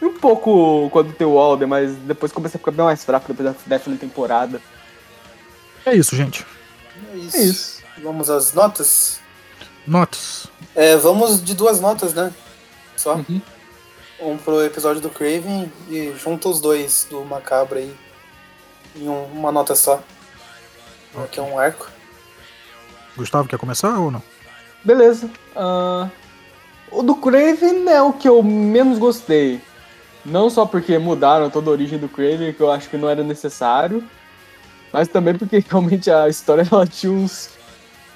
[0.00, 3.52] Um pouco quando tem o Alder, mas depois começa a ficar bem mais fraco depois
[3.52, 4.60] da décima temporada.
[5.84, 6.46] É isso, gente.
[7.34, 7.82] É isso.
[8.02, 9.20] Vamos às notas?
[9.86, 10.46] Notas.
[10.74, 12.32] É, vamos de duas notas, né?
[12.96, 13.20] Só.
[14.20, 17.94] Um pro episódio do Craven e junta os dois do Macabro aí
[18.96, 20.00] em um- uma nota só.
[21.32, 21.88] Que é um arco.
[23.16, 24.22] Gustavo, quer começar ou não?
[24.84, 25.28] Beleza.
[25.56, 26.08] Ah,
[26.90, 29.60] o do Craven é o que eu menos gostei.
[30.30, 33.22] Não só porque mudaram toda a origem do Craven, que eu acho que não era
[33.22, 34.04] necessário,
[34.92, 37.50] mas também porque realmente a história ela tinha uns,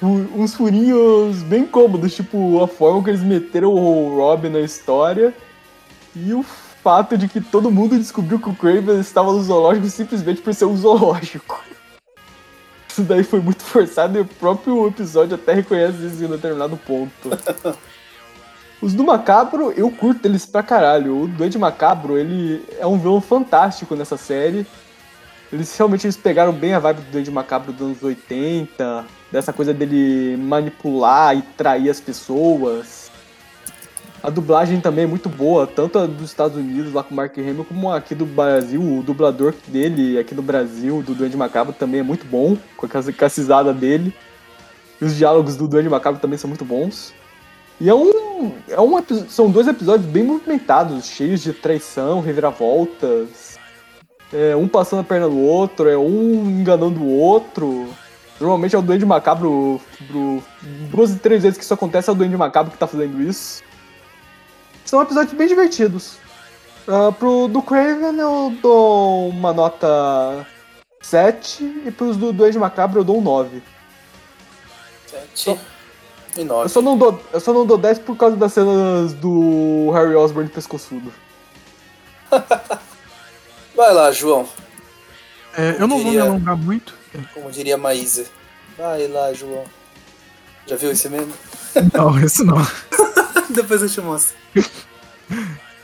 [0.02, 5.34] uns furinhos bem cômodos, tipo a forma que eles meteram o Robin na história
[6.14, 10.42] e o fato de que todo mundo descobriu que o Craven estava no zoológico simplesmente
[10.42, 11.62] por ser um zoológico.
[12.88, 17.10] Isso daí foi muito forçado e o próprio episódio até reconhece isso em determinado ponto.
[18.82, 21.22] Os do Macabro, eu curto eles pra caralho.
[21.22, 24.66] O Duende Macabro, ele é um vilão fantástico nessa série.
[25.52, 29.72] Eles realmente eles pegaram bem a vibe do Duende Macabro dos anos 80, dessa coisa
[29.72, 33.08] dele manipular e trair as pessoas.
[34.20, 37.38] A dublagem também é muito boa, tanto a dos Estados Unidos lá com o Mark
[37.38, 38.80] Hamill, como aqui do Brasil.
[38.80, 43.12] O dublador dele aqui no Brasil, do Duende Macabro, também é muito bom, com a
[43.12, 44.12] cacisada dele.
[45.00, 47.14] E os diálogos do Duende Macabro também são muito bons.
[47.82, 48.92] E é um, é um
[49.28, 53.58] são dois episódios bem movimentados, cheios de traição, reviravoltas.
[54.32, 57.92] É, um passando a perna do outro, é um enganando o outro.
[58.40, 59.80] Normalmente é o Duende Macabro.
[60.06, 60.40] Pro,
[60.92, 63.64] duas e três vezes que isso acontece é o Duende Macabro que tá fazendo isso.
[64.84, 66.18] São episódios bem divertidos.
[66.86, 70.46] Uh, pro do Craven eu dou uma nota
[71.00, 73.60] 7 e pros do Duende Macabro eu dou um 9.
[75.34, 75.71] 7
[76.36, 76.64] e 9.
[76.64, 80.14] Eu só, não dou, eu só não dou 10 por causa das cenas do Harry
[80.14, 81.12] Osborn pescoçudo.
[83.76, 84.48] Vai lá, João.
[85.56, 86.94] É, eu não diria, vou me alongar muito.
[87.34, 88.26] Como diria Maísa.
[88.76, 89.64] Vai lá, João.
[90.66, 91.32] Já viu esse mesmo?
[91.92, 92.58] Não, esse não.
[93.48, 94.36] Depois eu te mostro.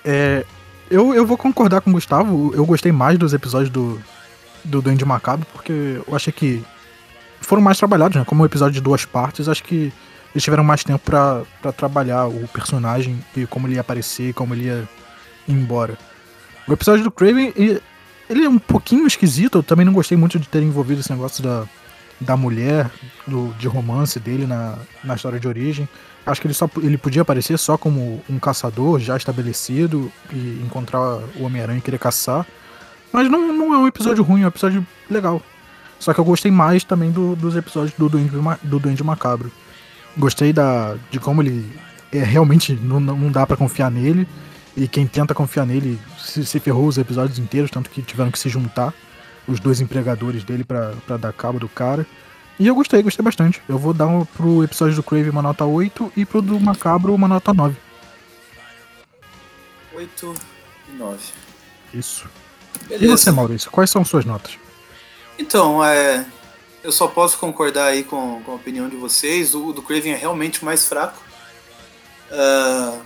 [0.05, 0.45] É,
[0.91, 2.53] eu, eu vou concordar com o Gustavo.
[2.55, 4.01] Eu gostei mais dos episódios do,
[4.65, 6.63] do Duende Macabro, porque eu achei que
[7.41, 8.25] foram mais trabalhados, né?
[8.27, 9.93] Como um episódio de duas partes, acho que
[10.35, 14.65] eles tiveram mais tempo para trabalhar o personagem e como ele ia aparecer, como ele
[14.65, 14.89] ia
[15.47, 15.99] ir embora.
[16.67, 17.83] O episódio do Craven, ele,
[18.29, 19.59] ele é um pouquinho esquisito.
[19.59, 21.65] Eu também não gostei muito de ter envolvido esse negócio da,
[22.21, 22.91] da mulher,
[23.27, 25.89] do, de romance dele na, na história de origem.
[26.27, 31.01] Acho que ele, só, ele podia aparecer só como um caçador já estabelecido e encontrar
[31.37, 32.47] o Homem-Aranha e querer caçar.
[33.11, 35.41] Mas não, não é um episódio ruim, é um episódio legal.
[35.99, 38.31] Só que eu gostei mais também do, dos episódios do Duende,
[38.63, 39.51] do Duende Macabro.
[40.19, 41.71] Gostei da, de como ele
[42.13, 44.29] é, realmente não, não dá para confiar nele.
[44.77, 48.39] E quem tenta confiar nele se, se, ferrou os episódios inteiros, tanto que tiveram que
[48.39, 48.95] se juntar
[49.47, 52.07] os dois empregadores dele para dar cabo do cara.
[52.59, 53.63] E eu gostei, gostei bastante.
[53.69, 57.15] Eu vou dar um, pro episódio do Crave uma nota 8 e pro do Macabro
[57.15, 57.77] uma nota 9.
[59.95, 60.35] 8
[60.93, 61.19] e 9.
[61.95, 62.29] Isso.
[62.89, 63.05] Beleza.
[63.05, 64.59] E você, Maurício, quais são suas notas?
[65.39, 66.25] Então, é,
[66.83, 69.55] eu só posso concordar aí com, com a opinião de vocês.
[69.55, 71.23] O do Craven é realmente mais fraco.
[72.31, 73.01] Uh,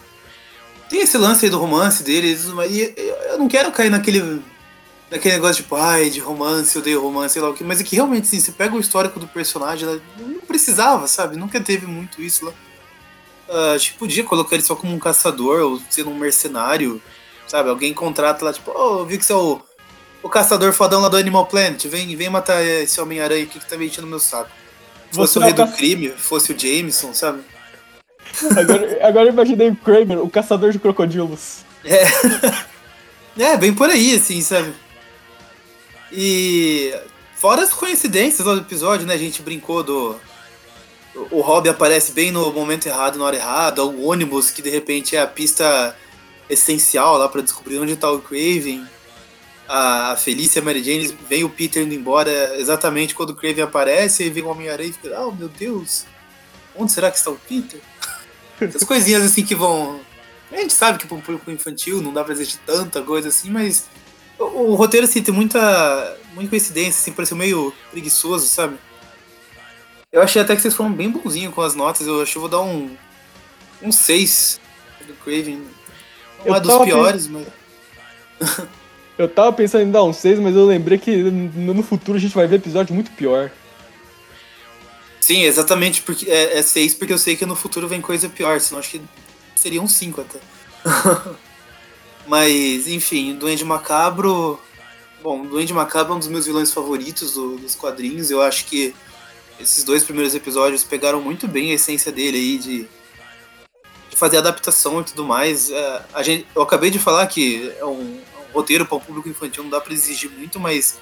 [0.89, 4.43] tem esse lance aí do romance deles, mas eu não quero cair naquele
[5.13, 7.85] naquele negócio tipo, ai, de romance, eu odeio romance, sei lá o que, mas é
[7.85, 11.37] que realmente, assim, você pega o histórico do personagem, ela não precisava, sabe?
[11.37, 12.53] Nunca teve muito isso lá.
[13.47, 17.01] Uh, tipo, podia colocar ele só como um caçador, ou sendo um mercenário,
[17.47, 17.69] sabe?
[17.69, 19.61] Alguém contrata lá, tipo, oh, eu vi que você é o,
[20.23, 23.77] o caçador fodão lá do Animal Planet, vem, vem matar esse Homem-Aranha aqui que tá
[23.77, 24.51] mentindo no meu saco.
[25.11, 27.43] Se fosse o rei do crime, fosse o Jameson, sabe?
[28.57, 31.65] Agora, agora imaginei o Kramer, o caçador de crocodilos.
[31.85, 32.03] É.
[33.39, 34.75] É, bem por aí, assim, sabe?
[36.13, 36.95] E
[37.35, 39.15] fora as coincidências do episódio, né?
[39.15, 40.17] A gente brincou do.
[41.31, 45.17] O Rob aparece bem no momento errado, na hora errada, o ônibus que de repente
[45.17, 45.97] é a pista
[46.49, 48.87] essencial lá para descobrir onde tá o Craven.
[49.75, 54.23] A Felícia a Mary Jane vem o Peter indo embora exatamente quando o Craven aparece
[54.23, 56.05] e vem o Homem-Aranha e fica, oh meu Deus,
[56.77, 57.81] onde será que está o Peter?
[58.61, 59.99] Essas coisinhas assim que vão.
[60.53, 63.49] A gente sabe que para um público infantil não dá pra existir tanta coisa assim,
[63.49, 63.87] mas
[64.39, 68.77] o, o roteiro, assim, tem muita, muita coincidência, assim, pareceu meio preguiçoso, sabe?
[70.13, 72.07] Eu achei até que vocês foram bem bonzinhos com as notas.
[72.07, 72.95] Eu acho que eu vou dar um.
[73.81, 74.61] Um 6
[75.07, 75.65] do Craven.
[76.45, 77.47] Não é dos piores, mas.
[79.25, 82.35] eu tava pensando em dar um 6, mas eu lembrei que no futuro a gente
[82.35, 83.51] vai ver episódio muito pior.
[85.21, 88.61] Sim, exatamente, porque é, é 6 porque eu sei que no futuro vem coisa pior,
[88.61, 89.03] senão acho que
[89.55, 90.41] seria um 5 até.
[92.27, 94.61] Mas, enfim, Duende Macabro.
[95.23, 98.31] Bom, Duende Macabro é um dos meus vilões favoritos do, dos quadrinhos.
[98.31, 98.95] Eu acho que
[99.61, 102.89] esses dois primeiros episódios pegaram muito bem a essência dele aí de,
[104.11, 105.71] de fazer adaptação e tudo mais.
[105.71, 108.21] É, a gente, eu acabei de falar que é um,
[108.53, 110.99] roteiro para o público infantil, não dá para exigir muito, mas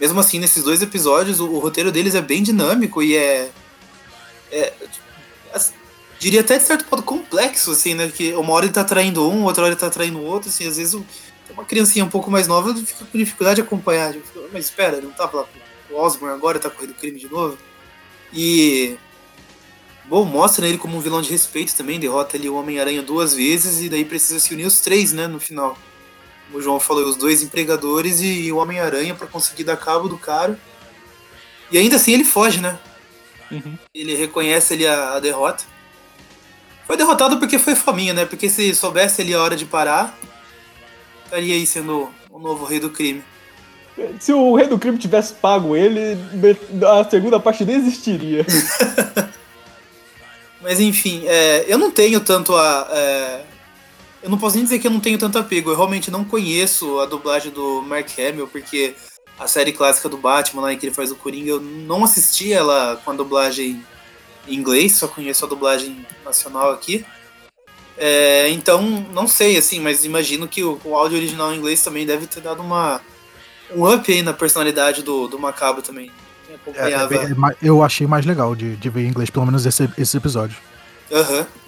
[0.00, 3.50] mesmo assim, nesses dois episódios, o, o, roteiro deles é bem dinâmico e é.
[4.50, 4.72] é
[6.18, 8.08] diria até de certo modo complexo, assim, né?
[8.08, 10.76] Que uma hora ele tá traindo um, outra hora ele tá traindo outro, assim, às
[10.76, 10.94] vezes
[11.50, 14.12] uma criancinha um pouco mais nova fica com dificuldade de acompanhar.
[14.12, 15.44] Tipo, mas espera, ele não tava lá
[15.88, 17.58] com o Osborn agora, tá correndo crime de novo.
[18.32, 18.96] E.
[20.06, 23.80] Bom, mostra ele como um vilão de respeito também, derrota ali o Homem-Aranha duas vezes
[23.80, 25.78] e daí precisa se unir os três, né, no final.
[26.50, 30.18] Como o João falou, os dois empregadores e o Homem-Aranha para conseguir dar cabo do
[30.18, 30.58] cara.
[31.70, 32.76] E ainda assim ele foge, né?
[33.50, 33.78] Uhum.
[33.94, 35.62] Ele reconhece ali a, a derrota.
[36.86, 38.24] Foi derrotado porque foi fominha, né?
[38.24, 40.18] Porque se soubesse ali a hora de parar,
[41.24, 43.22] estaria aí sendo o novo rei do crime.
[44.18, 46.16] Se o Rei do Crime tivesse pago ele,
[46.86, 48.46] a segunda parte nem existiria.
[50.62, 52.88] Mas enfim, é, eu não tenho tanto a.
[52.90, 53.44] É,
[54.22, 55.70] eu não posso nem dizer que eu não tenho tanto apego.
[55.70, 58.94] Eu realmente não conheço a dublagem do Mark Hamill, porque
[59.38, 62.52] a série clássica do Batman, lá em que ele faz o Coringa, eu não assisti
[62.52, 63.82] ela com a dublagem
[64.46, 67.04] em inglês, só conheço a dublagem nacional aqui.
[67.96, 68.82] É, então,
[69.12, 72.40] não sei, assim, mas imagino que o, o, áudio original em inglês também deve ter
[72.40, 73.00] dado uma,
[73.74, 76.10] um up aí na personalidade do, do Macabro também.
[76.74, 80.16] É, é, eu achei mais legal de, de ver em inglês, pelo menos esse, esse
[80.16, 80.56] episódio.
[81.10, 81.38] Aham.
[81.40, 81.59] Uhum.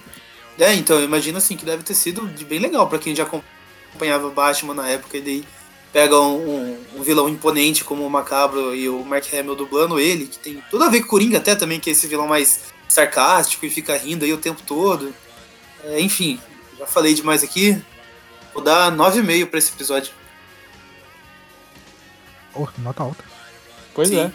[0.58, 4.30] É, então, eu imagino assim que deve ter sido bem legal para quem já acompanhava
[4.30, 5.44] Batman na época e daí
[5.92, 10.26] pega um, um, um, vilão imponente como o Macabro e o Mark Hamill dublando ele,
[10.26, 12.60] que tem tudo a ver com o Coringa até também, que é esse vilão mais
[12.88, 15.14] sarcástico e fica rindo aí o tempo todo.
[15.84, 16.40] É, enfim,
[16.78, 17.82] já falei demais aqui.
[18.54, 20.12] Vou dar 9,5 pra esse episódio.
[22.54, 23.24] Oh, nota alta.
[23.94, 24.20] Pois Sim.
[24.20, 24.32] é.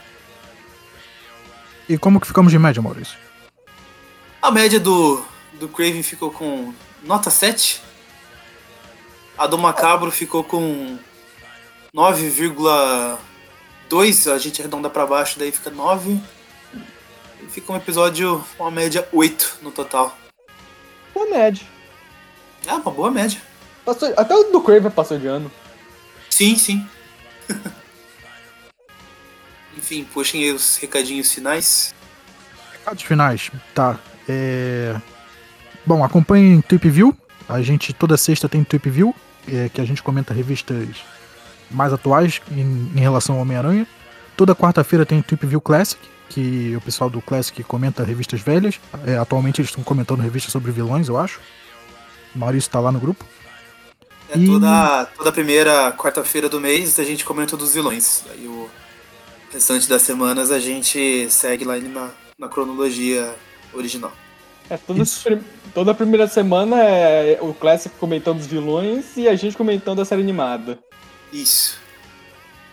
[1.90, 3.18] E como que ficamos de média, Maurício?
[4.42, 5.24] A média do,
[5.58, 6.74] do Craven ficou com
[7.04, 7.82] nota 7.
[9.38, 10.98] A do Macabro ficou com
[11.94, 14.32] 9,2.
[14.32, 16.20] A gente arredonda para baixo, daí fica 9.
[17.42, 20.18] E fica um episódio com uma média 8 no total.
[21.14, 21.68] Boa média.
[22.66, 23.42] É, uma boa média.
[23.86, 25.52] Passou, até o do Craven passou de ano.
[26.30, 26.88] Sim, sim.
[29.78, 31.94] Enfim, puxem aí os recadinhos finais.
[32.74, 34.00] Recados finais, tá.
[34.28, 35.00] É...
[35.88, 37.16] Bom, acompanhem Trip View.
[37.48, 39.16] A gente toda sexta tem Trip View,
[39.48, 40.86] é, que a gente comenta revistas
[41.72, 43.88] mais atuais em, em relação ao Homem-Aranha.
[44.36, 48.82] Toda quarta-feira tem Trip View Classic, que o pessoal do Classic comenta revistas velhas.
[49.06, 51.40] É, atualmente eles estão comentando revistas sobre vilões, eu acho.
[52.36, 53.26] O Maurício está lá no grupo.
[54.30, 54.46] É, e...
[54.46, 58.26] toda, toda primeira quarta-feira do mês a gente comenta dos vilões.
[58.30, 58.70] Aí o
[59.54, 63.34] restante das semanas a gente segue lá na, na cronologia
[63.74, 64.12] original.
[64.70, 65.04] É, toda,
[65.74, 70.22] toda primeira semana é o Classic comentando os vilões e a gente comentando a série
[70.22, 70.78] animada.
[71.32, 71.78] Isso.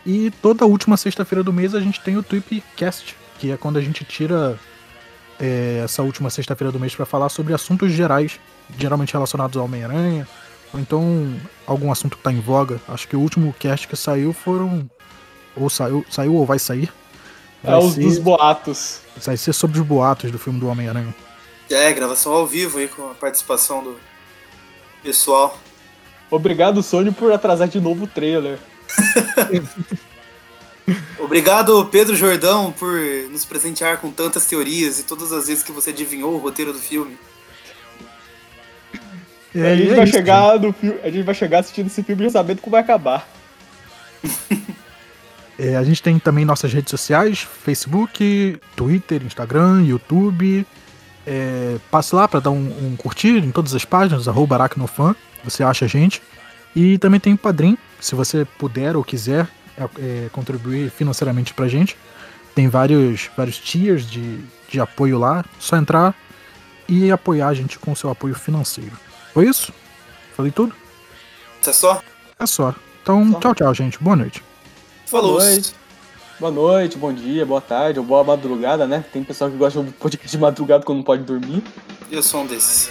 [0.05, 3.81] E toda última sexta-feira do mês a gente tem o Tweepcast, que é quando a
[3.81, 4.59] gente tira
[5.41, 8.39] é, essa última sexta-feira do mês para falar sobre assuntos gerais,
[8.79, 10.29] geralmente relacionados ao Homem-Aranha,
[10.73, 11.35] ou então
[11.67, 12.81] algum assunto que tá em voga.
[12.89, 14.89] Acho que o último cast que saiu foram.
[15.57, 16.93] Ou saiu, saiu ou vai sair.
[17.63, 19.01] É vai é os ser, dos boatos.
[19.25, 21.15] Vai ser sobre os boatos do filme do Homem-Aranha.
[21.71, 23.97] É, gravação ao vivo aí com a participação do
[25.03, 25.59] pessoal.
[26.31, 28.59] Obrigado, Sony, por atrasar de novo o trailer.
[31.19, 33.01] Obrigado, Pedro Jordão, por
[33.31, 36.79] nos presentear com tantas teorias e todas as vezes que você adivinhou o roteiro do
[36.79, 37.17] filme.
[39.55, 42.25] É, a, gente é vai chegar no filme, a gente vai chegar assistindo esse filme
[42.25, 43.29] já sabendo como vai acabar.
[45.57, 50.67] É, a gente tem também nossas redes sociais: Facebook, Twitter, Instagram, YouTube.
[51.27, 52.57] É, passe lá para dar um,
[52.87, 56.23] um, curtir em todas as páginas, arroba Aracnofan, você acha a gente.
[56.77, 61.69] E também tem o Padrim, se você puder ou quiser é, é, contribuir financeiramente pra
[61.69, 61.97] gente.
[62.55, 66.15] Tem vários, vários tiers de, de apoio lá, só entrar
[66.89, 68.93] e apoiar a gente com o seu apoio financeiro.
[69.33, 69.73] Foi isso?
[70.37, 70.75] Falei tudo?
[71.67, 72.03] É só?
[72.39, 72.75] É só.
[73.03, 73.41] Então, só.
[73.41, 73.99] tchau, tchau, gente.
[73.99, 74.43] Boa noite.
[75.07, 75.39] Falou.
[75.39, 75.75] Boa noite.
[76.39, 79.05] Boa noite, bom dia, boa tarde ou boa madrugada, né?
[79.13, 81.63] Tem pessoal que gosta de podcast de madrugada quando não pode dormir.
[82.11, 82.91] Eu sou um desses.